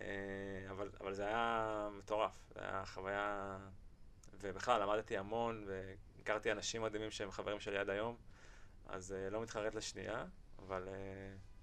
[0.00, 0.06] אה,
[0.70, 3.58] אבל, אבל זה היה מטורף, זה היה חוויה,
[4.40, 5.66] ובכלל למדתי המון,
[6.24, 8.16] והכרתי אנשים מדהימים שהם חברים שלי עד היום,
[8.86, 10.24] אז אה, לא מתחרט לשנייה,
[10.58, 10.88] אבל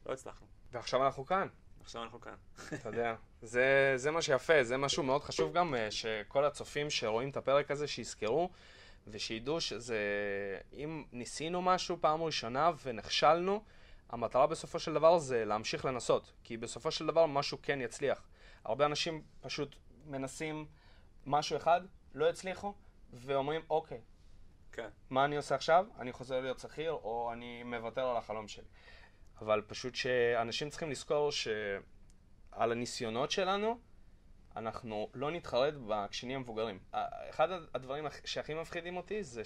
[0.05, 0.47] לא הצלחנו.
[0.71, 1.47] ועכשיו אנחנו כאן.
[1.81, 2.35] עכשיו אנחנו כאן.
[2.73, 7.37] אתה יודע, זה, זה מה שיפה, זה משהו מאוד חשוב גם, שכל הצופים שרואים את
[7.37, 8.49] הפרק הזה, שיזכרו.
[9.07, 9.97] ושידעו שזה,
[10.73, 13.63] אם ניסינו משהו פעם ראשונה ונכשלנו,
[14.09, 18.27] המטרה בסופו של דבר זה להמשיך לנסות, כי בסופו של דבר משהו כן יצליח.
[18.63, 20.65] הרבה אנשים פשוט מנסים
[21.25, 21.81] משהו אחד,
[22.13, 22.73] לא הצליחו,
[23.13, 24.01] ואומרים, אוקיי,
[24.71, 24.89] כן.
[25.09, 25.85] מה אני עושה עכשיו?
[25.99, 28.65] אני חוזר להיות שכיר, או אני מוותר על החלום שלי.
[29.41, 33.79] אבל פשוט שאנשים צריכים לזכור שעל הניסיונות שלנו,
[34.55, 35.73] אנחנו לא נתחרט
[36.09, 36.79] כשנהיה מבוגרים.
[37.29, 39.41] אחד הדברים שהכי מפחידים אותי זה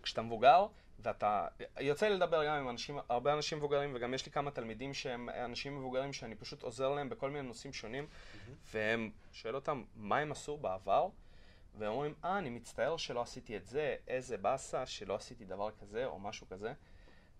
[0.00, 0.66] שכשאתה מבוגר,
[0.98, 1.46] ואתה...
[1.80, 5.28] יוצא לי לדבר גם עם אנשים, הרבה אנשים מבוגרים, וגם יש לי כמה תלמידים שהם
[5.28, 8.50] אנשים מבוגרים שאני פשוט עוזר להם בכל מיני נושאים שונים, mm-hmm.
[8.72, 11.08] והם, שואל אותם מה הם עשו בעבר,
[11.78, 16.06] והם אומרים, אה, אני מצטער שלא עשיתי את זה, איזה באסה שלא עשיתי דבר כזה
[16.06, 16.72] או משהו כזה.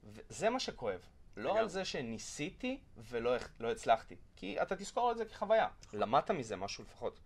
[0.05, 1.01] וזה מה שכואב.
[1.37, 4.17] לא על זה שניסיתי ולא לא הצלחתי.
[4.37, 5.69] כי אתה תזכור את זה כחוויה.
[5.93, 7.21] למדת מזה משהו לפחות.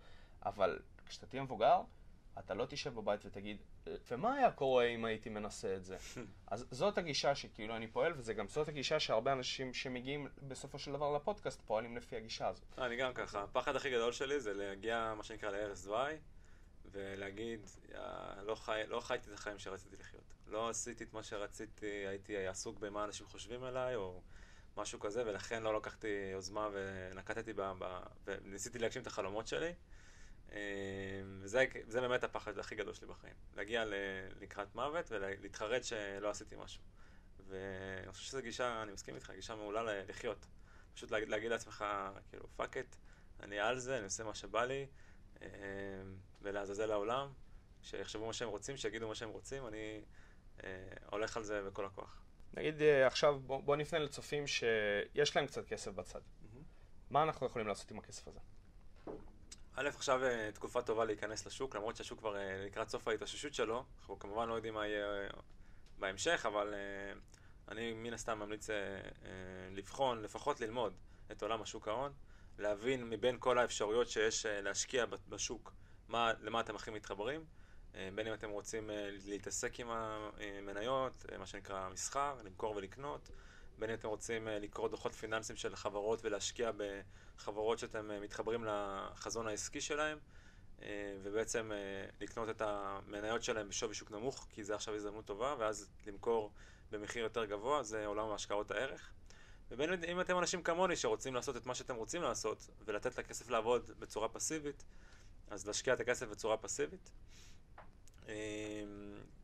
[0.44, 1.80] אבל כשאתה תהיה מבוגר,
[2.38, 3.56] אתה לא תשב בבית ותגיד,
[4.10, 5.96] ומה היה קורה אם הייתי מנסה את זה?
[6.46, 10.92] אז זאת הגישה שכאילו אני פועל, וזה גם זאת הגישה שהרבה אנשים שמגיעים בסופו של
[10.92, 12.78] דבר לפודקאסט פועלים לפי הגישה הזאת.
[12.78, 13.42] אני גם ככה.
[13.42, 16.16] הפחד הכי גדול שלי זה להגיע, מה שנקרא, לערש דווי,
[16.94, 17.60] ולהגיד,
[18.42, 20.34] לא, חי, לא חייתי את החיים שרציתי לחיות.
[20.46, 24.22] לא עשיתי את מה שרציתי, הייתי עסוק במה אנשים חושבים עליי, או
[24.76, 27.60] משהו כזה, ולכן לא לקחתי יוזמה ונקטתי ב...
[27.60, 29.72] ב וניסיתי להגשים את החלומות שלי.
[30.52, 30.56] אמ,
[31.40, 33.34] וזה באמת הפחד הכי גדול שלי בחיים.
[33.56, 33.84] להגיע
[34.40, 36.82] לקראת מוות ולהתחרט שלא עשיתי משהו.
[37.48, 40.46] ואני חושב שזו גישה, אני מסכים איתך, גישה מעולה לחיות.
[40.94, 41.84] פשוט להגיד, להגיד לעצמך,
[42.30, 42.96] כאילו, fuck it,
[43.40, 44.86] אני על זה, אני עושה מה שבא לי,
[46.42, 47.28] ולעזאזל העולם,
[47.82, 50.02] שיחשבו מה שהם רוצים, שיגידו מה שהם רוצים, אני
[50.64, 50.68] אה,
[51.10, 52.22] הולך על זה בכל הכוח.
[52.54, 56.18] נגיד אה, עכשיו, בוא, בוא נפנה לצופים שיש להם קצת כסף בצד.
[56.18, 56.58] Mm-hmm.
[57.10, 58.38] מה אנחנו יכולים לעשות עם הכסף הזה?
[59.76, 63.84] א', עכשיו אה, תקופה טובה להיכנס לשוק, למרות שהשוק כבר לקראת סוף ההתאוששות שלו.
[63.98, 65.28] אנחנו כמובן לא יודעים מה יהיה
[65.98, 66.74] בהמשך, אבל
[67.68, 68.68] אני מן הסתם ממליץ
[69.70, 70.94] לבחון, לפחות ללמוד
[71.32, 72.12] את עולם השוק ההון,
[72.58, 75.72] להבין מבין כל האפשרויות שיש להשקיע בשוק,
[76.08, 77.44] מה, למה אתם הכי מתחברים.
[78.14, 78.90] בין אם אתם רוצים
[79.26, 83.30] להתעסק עם המניות, מה שנקרא מסחר, למכור ולקנות,
[83.78, 86.70] בין אם אתם רוצים לקרוא דוחות פיננסיים של חברות ולהשקיע
[87.36, 90.18] בחברות שאתם מתחברים לחזון העסקי שלהם,
[91.22, 91.70] ובעצם
[92.20, 96.52] לקנות את המניות שלהם בשווי שוק נמוך, כי זה עכשיו הזדמנות טובה, ואז למכור
[96.90, 99.12] במחיר יותר גבוה, זה עולם השקעות הערך.
[99.70, 103.90] ובין אם אתם אנשים כמוני שרוצים לעשות את מה שאתם רוצים לעשות, ולתת לכסף לעבוד
[103.98, 104.84] בצורה פסיבית,
[105.50, 107.10] אז להשקיע את הכסף בצורה פסיבית.
[108.28, 108.32] אמ,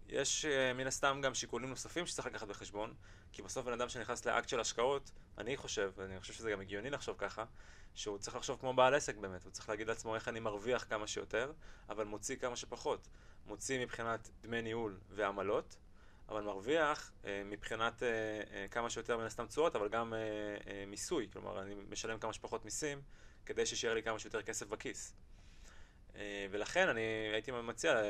[0.08, 2.94] יש אה, מן הסתם גם שיקולים נוספים שצריך לקחת בחשבון,
[3.32, 6.90] כי בסוף בן אדם שנכנס לאקט של השקעות, אני חושב, ואני חושב שזה גם הגיוני
[6.90, 7.44] לחשוב ככה,
[7.94, 11.06] שהוא צריך לחשוב כמו בעל עסק באמת, הוא צריך להגיד לעצמו איך אני מרוויח כמה
[11.06, 11.52] שיותר,
[11.88, 13.08] אבל מוציא כמה שפחות.
[13.46, 15.76] מוציא מבחינת דמי ניהול ועמלות,
[16.30, 20.14] אבל מרוויח אה, מבחינת אה, אה, כמה שיותר מן הסתם תשואות, אבל גם
[20.86, 23.02] מיסוי, כלומר אני משלם כמה שפחות מיסים,
[23.46, 25.14] כדי שישאר לי כמה שיותר כסף בכיס.
[26.50, 27.00] ולכן אני
[27.32, 28.02] הייתי מציע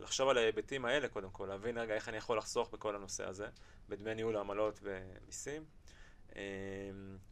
[0.00, 3.46] לחשוב על ההיבטים האלה קודם כל, להבין רגע איך אני יכול לחסוך בכל הנושא הזה,
[3.88, 5.64] בדמי ניהול עמלות ומיסים.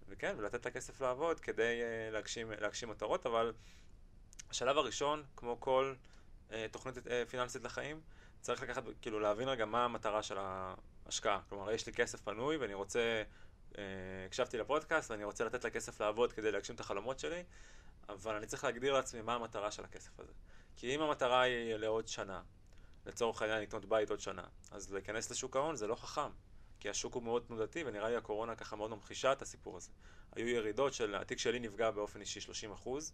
[0.09, 1.81] וכן, ולתת לכסף לעבוד כדי
[2.13, 3.53] להגשים, להגשים מטרות, אבל
[4.51, 5.95] השלב הראשון, כמו כל
[6.71, 6.95] תוכנית
[7.29, 8.01] פיננסית לחיים,
[8.41, 11.41] צריך לקחת, כאילו להבין רגע מה המטרה של ההשקעה.
[11.49, 13.23] כלומר, יש לי כסף פנוי ואני רוצה,
[14.27, 17.45] הקשבתי לפודקאסט ואני רוצה לתת לכסף לעבוד כדי להגשים את החלומות שלי,
[18.09, 20.33] אבל אני צריך להגדיר לעצמי מה המטרה של הכסף הזה.
[20.77, 22.43] כי אם המטרה היא לעוד שנה,
[23.07, 26.31] לצורך העניין לקנות בית עוד שנה, אז להיכנס לשוק ההון זה לא חכם.
[26.81, 29.91] כי השוק הוא מאוד תנודתי, ונראה לי הקורונה ככה מאוד ממחישה את הסיפור הזה.
[30.33, 33.13] היו ירידות של, התיק שלי נפגע באופן אישי 30 אחוז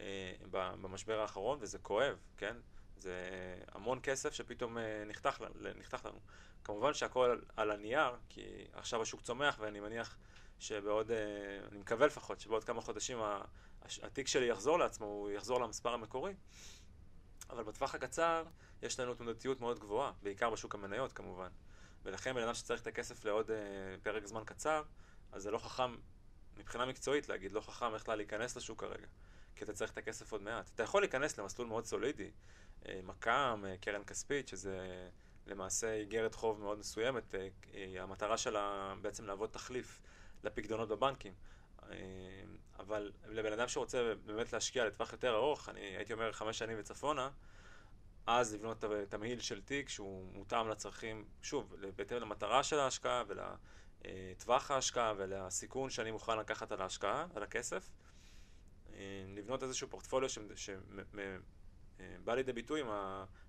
[0.00, 2.56] אה, במשבר האחרון, וזה כואב, כן?
[2.98, 3.14] זה
[3.72, 5.42] המון כסף שפתאום אה, נחתך,
[5.76, 6.18] נחתך לנו.
[6.64, 10.16] כמובן שהכל על הנייר, כי עכשיו השוק צומח, ואני מניח
[10.58, 11.16] שבעוד, אה,
[11.70, 13.18] אני מקווה לפחות, שבעוד כמה חודשים
[14.02, 16.34] התיק שלי יחזור לעצמו, הוא יחזור למספר המקורי.
[17.50, 18.44] אבל בטווח הקצר
[18.82, 21.48] יש לנו תנודתיות מאוד גבוהה, בעיקר בשוק המניות כמובן.
[22.02, 23.56] ולכן בן אדם שצריך את הכסף לעוד אה,
[24.02, 24.82] פרק זמן קצר,
[25.32, 25.96] אז זה לא חכם,
[26.56, 29.06] מבחינה מקצועית להגיד, לא חכם איך להיכנס לשוק כרגע.
[29.58, 30.70] כי אתה צריך את הכסף עוד מעט.
[30.74, 32.30] אתה יכול להיכנס למסלול מאוד סולידי,
[32.88, 35.08] אה, מק"מ, אה, קרן כספית, שזה
[35.46, 40.02] למעשה איגרת חוב מאוד מסוימת, אה, המטרה שלה בעצם להוות תחליף
[40.44, 41.34] לפקדונות בבנקים.
[42.78, 47.30] אבל לבן אדם שרוצה באמת להשקיע לטווח יותר ארוך, אני הייתי אומר חמש שנים וצפונה,
[48.26, 55.14] אז לבנות תמהיל של תיק שהוא מותאם לצרכים, שוב, בהתאם למטרה של ההשקעה ולטווח ההשקעה
[55.16, 57.88] ולסיכון שאני מוכן לקחת על ההשקעה, על הכסף.
[58.98, 61.02] אה, לבנות איזשהו פורטפוליו שבא
[62.28, 62.86] אה, לידי ביטוי עם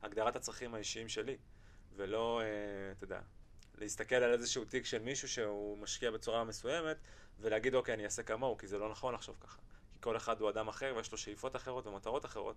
[0.01, 1.37] הגדרת הצרכים האישיים שלי,
[1.95, 2.41] ולא,
[2.91, 3.21] אתה יודע,
[3.77, 6.97] להסתכל על איזשהו תיק של מישהו שהוא משקיע בצורה מסוימת,
[7.39, 9.61] ולהגיד, אוקיי, אני אעשה כמוהו, כי זה לא נכון לחשוב ככה.
[9.93, 12.55] כי כל אחד הוא אדם אחר ויש לו שאיפות אחרות ומטרות אחרות,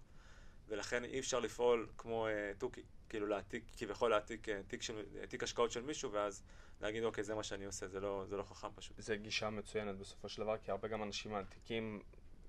[0.68, 5.26] ולכן אי אפשר לפעול כמו אה, תוכי, כאילו להעתיק, כביכול להעתיק אה, תיק, של, אה,
[5.26, 6.42] תיק השקעות של מישהו, ואז
[6.80, 8.96] להגיד, אוקיי, זה מה שאני עושה, זה לא, זה לא חכם פשוט.
[9.00, 12.02] זה גישה מצוינת בסופו של דבר, כי הרבה גם אנשים מעתיקים,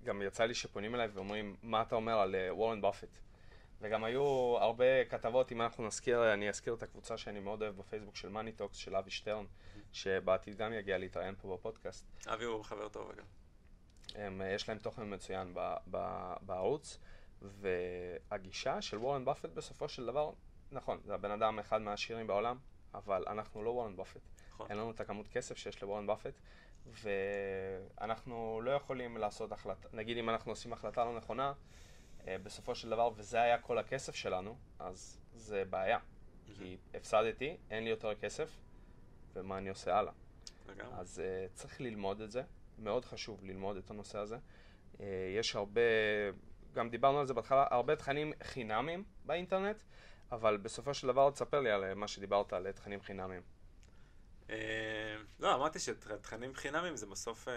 [0.04, 3.18] גם יצא לי שפונים אליי ואומרים, מה אתה אומר על וורן uh, באפט?
[3.82, 4.24] וגם היו
[4.60, 8.52] הרבה כתבות, אם אנחנו נזכיר, אני אזכיר את הקבוצה שאני מאוד אוהב בפייסבוק של Money
[8.52, 9.46] Talks, של אבי שטרן,
[9.92, 12.28] שבעתיד גם יגיע להתראיין פה בפודקאסט.
[12.28, 13.26] אבי הוא חבר טוב אגב.
[14.16, 15.54] הם, יש להם תוכן מצוין
[16.42, 17.00] בערוץ,
[17.42, 20.32] והגישה של וורן באפט בסופו של דבר,
[20.72, 22.58] נכון, זה הבן אדם אחד מהעשירים בעולם,
[22.94, 24.22] אבל אנחנו לא וורן באפט.
[24.54, 24.68] נכון.
[24.70, 26.34] אין לנו את הכמות כסף שיש לוורן באפט,
[26.92, 31.54] ואנחנו לא יכולים לעשות החלטה, נגיד אם אנחנו עושים החלטה לא נכונה,
[32.28, 36.00] אה, בסופו של דבר, וזה היה כל הכסף שלנו, אז זה בעיה.
[36.46, 38.50] כי הפסדתי, אין לי יותר כסף,
[39.34, 40.14] ומה אני עושה הלאה.
[40.68, 40.94] לגמרי.
[41.00, 42.44] אז uh, צריך ללמוד את זה,
[42.80, 44.38] מאוד חשוב ללמוד את הנושא הזה.
[44.94, 45.02] Uh,
[45.38, 45.82] יש הרבה,
[46.74, 49.82] גם דיברנו על זה בהתחלה, הרבה תכנים חינמים באינטרנט,
[50.32, 53.42] אבל בסופו של דבר תספר לי על מה שדיברת, על תכנים חינמים.
[54.48, 54.52] Uh,
[55.40, 57.52] לא, אמרתי שתכנים חינמים זה בסוף, uh,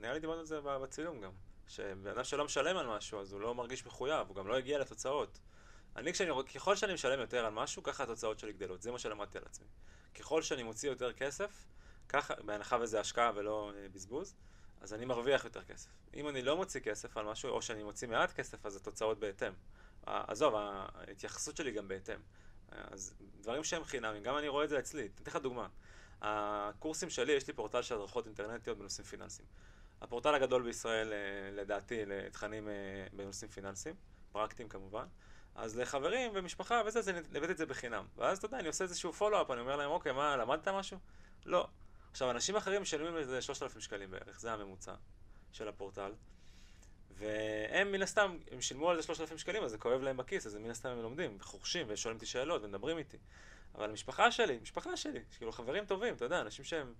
[0.00, 1.30] נראה לי דיברנו על זה בצילום גם.
[1.68, 4.78] שבן אדם שלא משלם על משהו, אז הוא לא מרגיש מחויב, הוא גם לא הגיע
[4.78, 5.38] לתוצאות.
[5.96, 8.82] אני, כשאני, ככל שאני משלם יותר על משהו, ככה התוצאות שלי גדלות.
[8.82, 9.66] זה מה שלמדתי על עצמי.
[10.14, 11.66] ככל שאני מוציא יותר כסף,
[12.08, 14.34] ככה, בהנחה וזה השקעה ולא אה, בזבוז,
[14.80, 15.90] אז אני מרוויח יותר כסף.
[16.14, 19.52] אם אני לא מוציא כסף על משהו, או שאני מוציא מעט כסף, אז התוצאות בהתאם.
[20.06, 22.18] עזוב, ההתייחסות שלי גם בהתאם.
[22.70, 25.08] אז דברים שהם חינמים, גם אני רואה את זה אצלי.
[25.14, 25.68] אתן לך דוגמה.
[26.22, 29.48] הקורסים שלי, יש לי פורטל של הדרכות אינטרנטיות בנושאים פיננסיים.
[30.00, 32.72] הפורטל הגדול בישראל, אה, לדעתי, לתכנים אה,
[33.12, 33.94] בנושאים פיננסיים,
[34.32, 35.06] פרקטיים כמובן.
[35.54, 38.06] אז לחברים ומשפחה וזה, זה, הבאתי את זה בחינם.
[38.16, 40.98] ואז אתה יודע, אני עושה איזשהו פולו-אפ, אני אומר להם, אוקיי, מה, למדת משהו?
[41.46, 41.68] לא.
[42.10, 44.94] עכשיו, אנשים אחרים משלמים איזה 3,000 שקלים בערך, זה הממוצע
[45.52, 46.12] של הפורטל.
[47.18, 50.56] והם מן הסתם, הם שילמו על זה 3,000 שקלים, אז זה כואב להם בכיס, אז
[50.56, 53.18] מן הסתם הם לומדים, וחורשים, ושואלים אותי שאלות, ומדברים איתי.
[53.74, 56.94] אבל המשפחה שלי, משפחה שלי, כאילו חברים טובים, אתה יודע, אנשים שהם,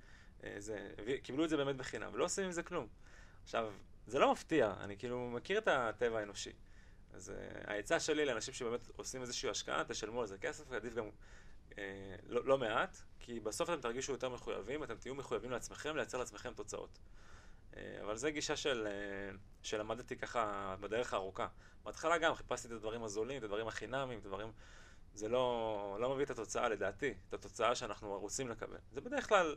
[0.45, 0.91] אה, זה,
[1.23, 2.87] קיבלו את זה באמת בחינם, ולא עושים עם זה כלום.
[3.45, 3.73] עכשיו,
[4.07, 6.53] זה לא מפתיע, אני כאילו מכיר את הטבע האנושי.
[7.13, 11.05] אז uh, העצה שלי לאנשים שבאמת עושים איזושהי השקעה, תשלמו על זה כסף, ועדיף גם
[11.71, 11.75] uh,
[12.27, 16.53] לא, לא מעט, כי בסוף אתם תרגישו יותר מחויבים, אתם תהיו מחויבים לעצמכם, לייצר לעצמכם
[16.55, 16.99] תוצאות.
[17.75, 21.47] Uh, אבל זו גישה של, uh, שלמדתי ככה בדרך הארוכה.
[21.85, 24.53] בהתחלה גם חיפשתי את הדברים הזולים, את הדברים החינמיים, את הדברים...
[25.15, 28.77] זה לא, לא מביא את התוצאה, לדעתי, את התוצאה שאנחנו רוצים לקבל.
[28.93, 29.57] זה בדרך כלל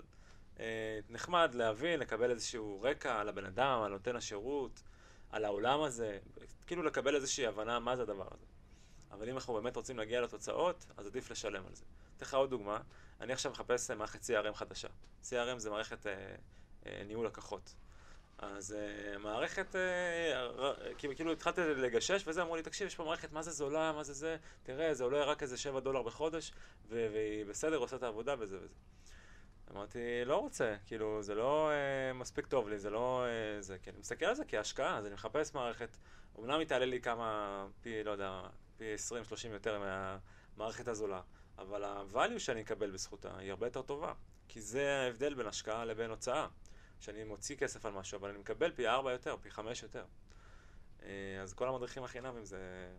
[0.59, 4.83] אה, נחמד להבין, לקבל איזשהו רקע על הבן אדם, על נותן השירות,
[5.29, 6.19] על העולם הזה,
[6.67, 8.45] כאילו לקבל איזושהי הבנה מה זה הדבר הזה.
[9.11, 11.85] אבל אם אנחנו באמת רוצים להגיע לתוצאות, אז עדיף לשלם על זה.
[12.17, 12.79] אתן לך עוד דוגמה,
[13.21, 14.87] אני עכשיו מחפש מערכת CRM חדשה.
[15.23, 16.35] CRM זה מערכת אה,
[16.85, 17.75] אה, ניהול לקוחות.
[18.37, 19.77] אז uh, מערכת, uh,
[20.97, 24.03] כאילו, כאילו התחלתי לגשש וזה, אמרו לי, תקשיב, יש פה מערכת, מה זה זולה, מה
[24.03, 26.53] זה זה, תראה, זה עולה רק איזה 7 דולר בחודש,
[26.89, 28.75] והיא בסדר, עושה את העבודה וזה וזה.
[29.71, 33.25] אמרתי, לא רוצה, כאילו, זה לא uh, מספיק טוב לי, זה לא...
[33.25, 35.97] Uh, זה, כי אני מסתכל על זה כהשקעה, אז אני מחפש מערכת,
[36.39, 38.41] אמנם היא תעלה לי כמה, פי, לא יודע,
[38.77, 38.85] פי
[39.33, 41.21] 20-30 יותר מהמערכת הזולה,
[41.57, 44.13] אבל ה-value שאני אקבל בזכותה היא הרבה יותר טובה,
[44.47, 46.47] כי זה ההבדל בין השקעה לבין הוצאה.
[46.99, 50.05] שאני מוציא כסף על משהו, אבל אני מקבל פי ארבע יותר, פי חמש יותר.
[51.03, 52.89] אה, אז כל המדריכים החינמים זה...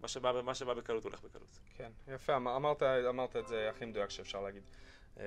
[0.00, 1.58] מה שבא, מה שבא בקלות הולך בקלות.
[1.74, 4.62] כן, יפה, אמרת, אמרת את זה הכי מדויק שאפשר להגיד.
[5.16, 5.20] Uh,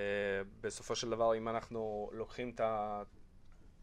[0.62, 3.04] בסופו של דבר, אם אנחנו לוקחים את ה...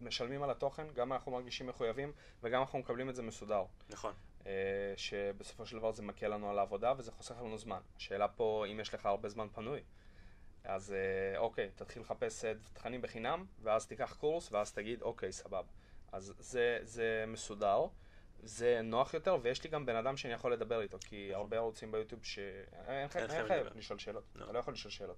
[0.01, 3.65] משלמים על התוכן, גם אנחנו מרגישים מחויבים וגם אנחנו מקבלים את זה מסודר.
[3.91, 4.15] נכון.
[4.41, 4.45] Uh,
[4.97, 7.81] שבסופו של דבר זה מקל לנו על העבודה וזה חוסך לנו זמן.
[7.97, 9.81] השאלה פה, אם יש לך הרבה זמן פנוי,
[10.65, 15.69] אז אה, אוקיי, תתחיל לחפש אה, תכנים בחינם, ואז תיקח קורס, ואז תגיד, אוקיי, סבבה.
[16.13, 17.87] אז זה, זה מסודר,
[18.43, 21.41] זה נוח יותר, ויש לי גם בן אדם שאני יכול לדבר איתו, כי נכון.
[21.41, 24.45] הרבה ערוצים ביוטיוב שאין חייב לשאול שאלות, לא.
[24.45, 25.17] אתה לא יכול לשאול שאלות.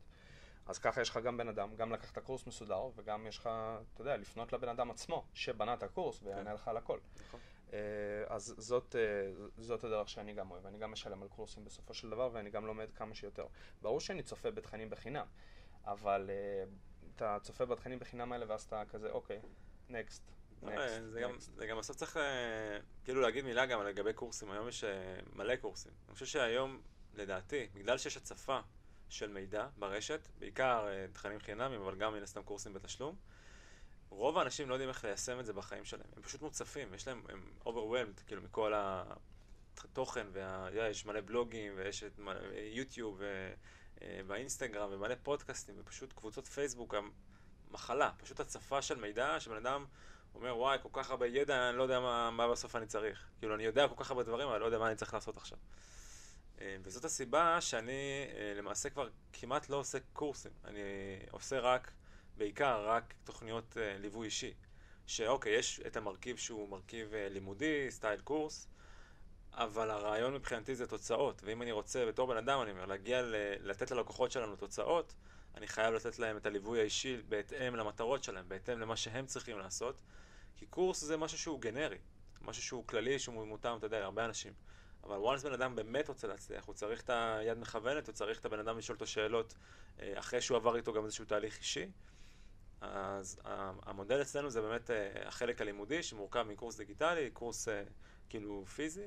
[0.66, 3.50] אז ככה יש לך גם בן אדם, גם לקחת קורס מסודר, וגם יש לך,
[3.94, 6.54] אתה יודע, לפנות לבן אדם עצמו, שבנה את הקורס ויענה כן.
[6.54, 6.98] לך על הכל.
[7.26, 7.40] נכון.
[7.72, 7.78] אה,
[8.26, 12.10] אז זאת, אה, זאת הדרך שאני גם אוהב, אני גם משלם על קורסים בסופו של
[12.10, 13.46] דבר ואני גם לומד כמה שיותר.
[13.82, 15.26] ברור שאני צופה בתכנים בחינם,
[15.84, 16.64] אבל אה,
[17.16, 19.40] אתה צופה בתכנים בחינם האלה ואז אתה כזה, אוקיי,
[19.88, 20.22] נקסט.
[21.54, 22.16] זה גם בסוף צריך
[23.04, 24.84] כאילו להגיד מילה גם לגבי קורסים, היום יש
[25.32, 25.92] מלא קורסים.
[26.06, 26.80] אני חושב שהיום,
[27.14, 28.60] לדעתי, בגלל שיש הצפה
[29.08, 33.16] של מידע ברשת, בעיקר תכנים חינמים, אבל גם מן הסתם קורסים בתשלום,
[34.14, 36.06] רוב האנשים לא יודעים איך ליישם את זה בחיים שלהם.
[36.16, 42.20] הם פשוט מוצפים, יש להם, הם overwhelmed, כאילו, מכל התוכן, ויש מלא בלוגים, ויש את
[42.72, 43.20] יוטיוב,
[44.26, 46.94] והאינסטגרם, ומלא פודקאסטים, ופשוט קבוצות פייסבוק,
[47.70, 49.84] מחלה, פשוט הצפה של מידע, שבן אדם
[50.34, 53.28] אומר, וואי, כל כך הרבה ידע, אני לא יודע מה, מה בסוף אני צריך.
[53.38, 55.58] כאילו, אני יודע כל כך הרבה דברים, אבל לא יודע מה אני צריך לעשות עכשיו.
[56.60, 60.52] אה, וזאת הסיבה שאני אה, למעשה כבר כמעט לא עושה קורסים.
[60.64, 60.80] אני
[61.30, 61.92] עושה רק
[62.36, 64.54] בעיקר רק תוכניות uh, ליווי אישי.
[65.06, 68.68] שאוקיי, יש את המרכיב שהוא מרכיב uh, לימודי, סטייל קורס,
[69.52, 71.42] אבל הרעיון מבחינתי זה תוצאות.
[71.44, 75.14] ואם אני רוצה, בתור בן אדם, אני אומר, להגיע, ל- לתת ללקוחות שלנו תוצאות,
[75.54, 80.02] אני חייב לתת להם את הליווי האישי בהתאם למטרות שלהם, בהתאם למה שהם צריכים לעשות.
[80.56, 81.98] כי קורס זה משהו שהוא גנרי,
[82.40, 84.52] משהו שהוא כללי, שהוא מותאם, אתה יודע, להרבה אנשים.
[85.04, 88.44] אבל once בן אדם באמת רוצה להצליח, הוא צריך את היד מכוונת, הוא צריך את
[88.44, 89.54] הבן אדם לשאול אותו שאלות
[90.00, 91.86] אה, אחרי שהוא עבר איתו גם איזשהו תהליך אישי.
[92.82, 93.40] אז
[93.82, 97.82] המודל אצלנו זה באמת אה, החלק הלימודי שמורכב מקורס דיגיטלי, קורס אה,
[98.28, 99.06] כאילו פיזי,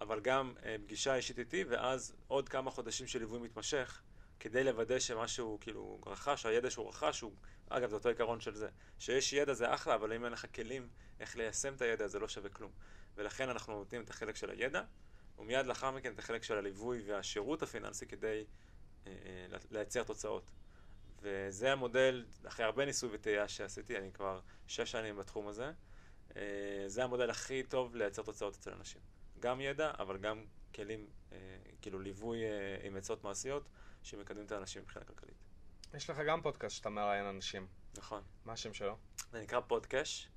[0.00, 4.02] אבל גם אה, פגישה אישית איתי ואז עוד כמה חודשים של ליווי מתמשך
[4.40, 7.32] כדי לוודא שמשהו כאילו רכש, הידע שהוא רכש הוא,
[7.68, 10.88] אגב זה אותו עיקרון של זה, שיש ידע זה אחלה, אבל אם אין לך כלים
[11.20, 12.70] איך ליישם את הידע זה לא שווה כלום.
[13.14, 14.82] ולכן אנחנו נותנים את החלק של הידע,
[15.38, 18.44] ומיד לאחר מכן את החלק של הליווי והשירות הפיננסי כדי
[19.06, 19.12] אה,
[19.70, 20.50] לייצר תוצאות.
[21.24, 25.72] וזה המודל, אחרי הרבה ניסוי וטעייה שעשיתי, אני כבר שש שנים בתחום הזה,
[26.36, 26.42] אה,
[26.86, 29.00] זה המודל הכי טוב לייצר תוצאות אצל אנשים.
[29.40, 30.44] גם ידע, אבל גם
[30.74, 31.38] כלים, אה,
[31.82, 32.50] כאילו ליווי אה,
[32.82, 33.68] עם עצות מעשיות,
[34.02, 35.36] שמקדמים את האנשים מבחינה כלכלית.
[35.94, 37.66] יש לך גם פודקאסט שאתה מראיין אנשים.
[37.96, 38.22] נכון.
[38.44, 38.96] מה השם שלו?
[39.32, 40.28] זה נקרא פודקאש.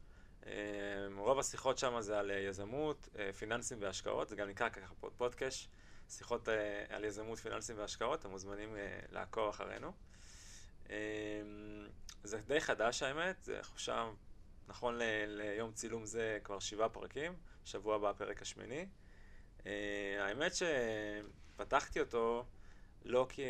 [1.17, 5.69] רוב השיחות שם זה על יזמות, פיננסים והשקעות, זה גם נקרא ככה פודקאש,
[6.09, 6.47] שיחות
[6.89, 8.75] על יזמות, פיננסים והשקעות, אתם מוזמנים
[9.09, 9.91] לעקוב אחרינו.
[12.23, 14.13] זה די חדש האמת, זה עכשיו,
[14.67, 14.95] נכון
[15.27, 17.35] ליום צילום זה כבר שבעה פרקים,
[17.65, 18.87] שבוע הבא הפרק השמיני.
[20.19, 22.45] האמת שפתחתי אותו
[23.05, 23.43] לא כי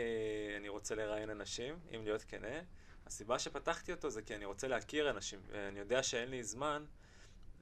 [0.58, 2.62] אני רוצה לראיין אנשים, אם להיות כנה,
[3.06, 6.86] הסיבה שפתחתי אותו זה כי אני רוצה להכיר אנשים, ואני יודע שאין לי זמן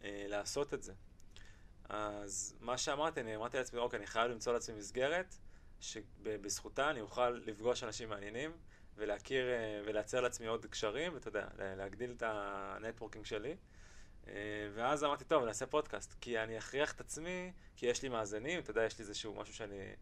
[0.03, 0.93] אה, לעשות את זה.
[1.89, 5.35] אז מה שאמרתי, אני אמרתי לעצמי, אוקיי, אני חייב למצוא לעצמי מסגרת,
[5.79, 8.51] שבזכותה אני אוכל לפגוש אנשים מעניינים,
[8.97, 13.55] ולהכיר אה, ולייצר לעצמי עוד קשרים, ואתה יודע, להגדיל את ה networking שלי.
[14.27, 14.33] אה,
[14.73, 18.71] ואז אמרתי, טוב, נעשה פודקאסט, כי אני אכריח את עצמי, כי יש לי מאזינים, אתה
[18.71, 19.95] יודע, יש לי איזשהו משהו שאני...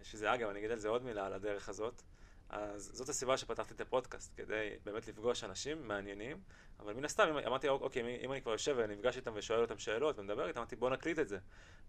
[0.00, 2.02] יש איזה, אגב, אני אגיד על זה עוד מילה, על הדרך הזאת.
[2.48, 6.40] אז זאת הסיבה שפתחתי את הפודקאסט, כדי באמת לפגוש אנשים מעניינים,
[6.80, 10.48] אבל מן הסתם, אמרתי, אוקיי, אם אני כבר יושב ונפגש איתם ושואל אותם שאלות ומדבר
[10.48, 11.38] איתם, אמרתי, בוא נקליט את זה,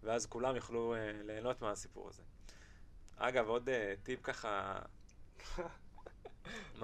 [0.02, 2.22] ואז כולם יוכלו אה, ליהנות מהסיפור הזה.
[3.16, 4.78] אגב, עוד אה, טיפ ככה...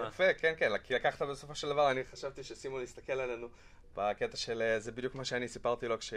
[0.08, 3.48] יפה, כן, כן, כי לקחת בסופו של דבר, אני חשבתי שסימון יסתכל עלינו
[3.94, 6.14] בקטע של, אה, זה בדיוק מה שאני סיפרתי לו כש,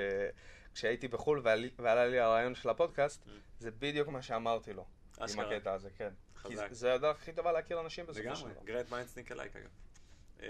[0.73, 1.41] כשהייתי בחו"ל
[1.77, 3.29] ועלה לי הרעיון של הפודקאסט, mm.
[3.59, 4.85] זה בדיוק מה שאמרתי לו,
[5.17, 6.09] עם הקטע הזה, כן.
[6.35, 6.67] חזק.
[6.67, 8.49] כי זה הדרך הכי טובה להכיר אנשים בסופו של דבר.
[8.49, 9.69] לגמרי, great minds think alike אגב.
[10.39, 10.47] אמ,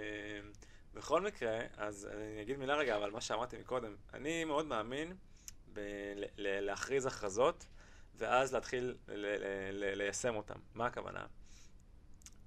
[0.94, 5.14] בכל מקרה, אז אני אגיד מילה רגע, אבל מה שאמרתי מקודם, אני מאוד מאמין
[6.38, 7.66] להכריז הכרזות,
[8.16, 8.98] ואז להתחיל
[9.72, 10.60] ליישם אותן.
[10.74, 11.26] מה הכוונה?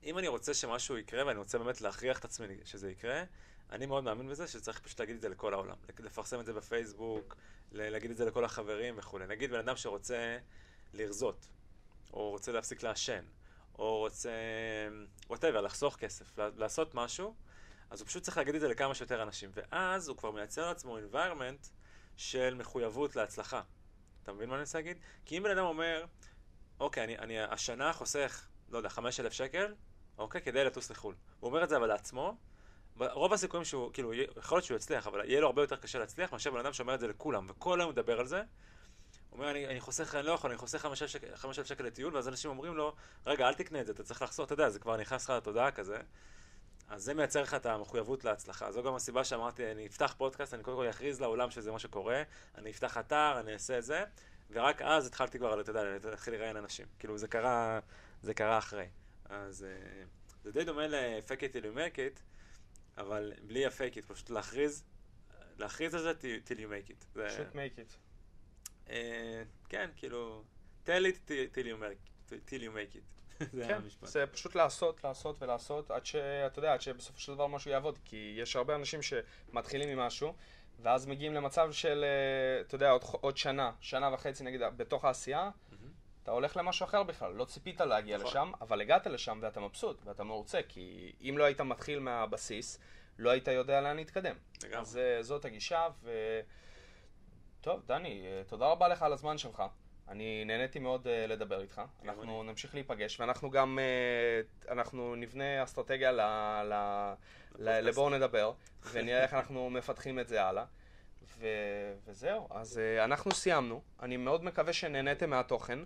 [0.05, 3.22] אם אני רוצה שמשהו יקרה, ואני רוצה באמת להכריח את עצמי שזה יקרה,
[3.70, 5.76] אני מאוד מאמין בזה שצריך פשוט להגיד את זה לכל העולם.
[5.98, 7.36] לפרסם את זה בפייסבוק,
[7.72, 9.26] להגיד את זה לכל החברים וכולי.
[9.26, 10.38] נגיד בן אדם שרוצה
[10.92, 11.48] לרזות,
[12.12, 13.24] או רוצה להפסיק לעשן,
[13.78, 14.30] או רוצה,
[15.28, 17.34] whatever, לחסוך כסף, לעשות משהו,
[17.90, 19.51] אז הוא פשוט צריך להגיד את זה לכמה שיותר אנשים.
[19.55, 21.68] ואז הוא כבר מייצר לעצמו environment
[22.16, 23.62] של מחויבות להצלחה.
[24.22, 24.98] אתה מבין מה אני רוצה להגיד?
[25.24, 26.05] כי אם בן אדם אומר,
[26.80, 29.74] אוקיי, אני, אני השנה חוסך, לא יודע, 5,000 שקל,
[30.21, 31.14] אוקיי, כדי לטוס לחו"ל.
[31.41, 32.37] הוא אומר את זה אבל לעצמו,
[32.99, 36.33] רוב הסיכויים שהוא, כאילו, יכול להיות שהוא יצליח, אבל יהיה לו הרבה יותר קשה להצליח
[36.33, 39.66] מאשר בן אדם שאומר את זה לכולם, וכל היום מדבר על זה, הוא אומר, אני,
[39.66, 40.87] אני חוסך, אני לא יכול, אני חוסך
[41.35, 42.95] 5,000 שקל לטיול, ואז אנשים אומרים לו,
[43.27, 45.71] רגע, אל תקנה את זה, אתה צריך לחסוך, אתה יודע, זה כבר נכנס לך לתודעה
[45.71, 45.97] כזה.
[46.89, 48.73] אז זה מייצר לך את המחויבות להצלחה.
[48.73, 52.23] זו גם הסיבה שאמרתי, אני אפתח פודקאסט, אני קודם כל אכריז לעולם שזה מה שקורה,
[52.59, 54.05] אני אפתח אתר, אני אעשה את זה,
[54.51, 56.87] ורק אז התחלתי כבר, אתה יודע, להתחיל לראיין אנשים.
[56.99, 57.81] כאילו, זה קרה,
[58.23, 58.89] זה קרה אחרי.
[59.31, 60.05] אז אה,
[60.43, 62.20] זה די דומה ל-fake it till you make it,
[62.99, 64.85] אבל בלי ה-fake it, פשוט להכריז,
[65.59, 66.12] להכריז על זה
[66.47, 67.05] till you make it.
[67.12, 67.97] פשוט make it.
[68.91, 70.45] אה, כן, כאילו,
[70.87, 73.20] tell it till you make, till you make it.
[73.53, 74.09] זה כן, המשפט.
[74.09, 77.99] זה פשוט לעשות, לעשות ולעשות, עד שאתה יודע, עד שבסופו של דבר משהו יעבוד.
[78.05, 80.35] כי יש הרבה אנשים שמתחילים עם משהו,
[80.83, 85.51] ואז מגיעים למצב של, אה, אתה יודע, עוד, עוד שנה, שנה וחצי נגיד, בתוך העשייה,
[86.23, 87.33] אתה הולך למשהו אחר בכלל.
[87.33, 88.31] לא ציפית להגיע נכון.
[88.31, 92.79] לשם, אבל הגעת לשם ואתה מבסוט ואתה מרוצה, כי אם לא היית מתחיל מהבסיס,
[93.18, 94.37] לא היית יודע לאן להתקדם.
[94.62, 94.81] לגמרי.
[94.81, 96.11] אז זאת הגישה, ו...
[97.61, 99.62] טוב, דני, אה, תודה רבה לך על הזמן שלך.
[100.11, 101.83] אני נהניתי מאוד uh, לדבר איתך.
[102.05, 106.21] אנחנו נמשיך להיפגש, ואנחנו גם, uh, אנחנו נבנה אסטרטגיה ל,
[106.64, 106.75] ל,
[107.59, 108.53] ל, לבואו נדבר,
[108.93, 110.64] ונראה איך אנחנו מפתחים את זה הלאה.
[111.39, 111.47] ו,
[112.05, 113.83] וזהו, אז uh, אנחנו סיימנו.
[114.03, 115.79] אני מאוד מקווה שנהניתם מהתוכן.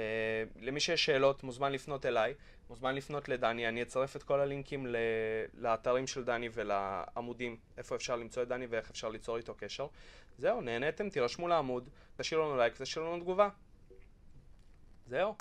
[0.00, 2.34] אה, למי שיש שאלות מוזמן לפנות אליי,
[2.70, 4.96] מוזמן לפנות לדני, אני אצרף את כל הלינקים ל...
[5.54, 9.86] לאתרים של דני ולעמודים, איפה אפשר למצוא את דני ואיך אפשר ליצור איתו קשר.
[10.38, 13.48] זהו, נהניתם, תירשמו לעמוד, תשאירו לנו לייק ותשאירו לנו תגובה.
[15.06, 15.34] זהו.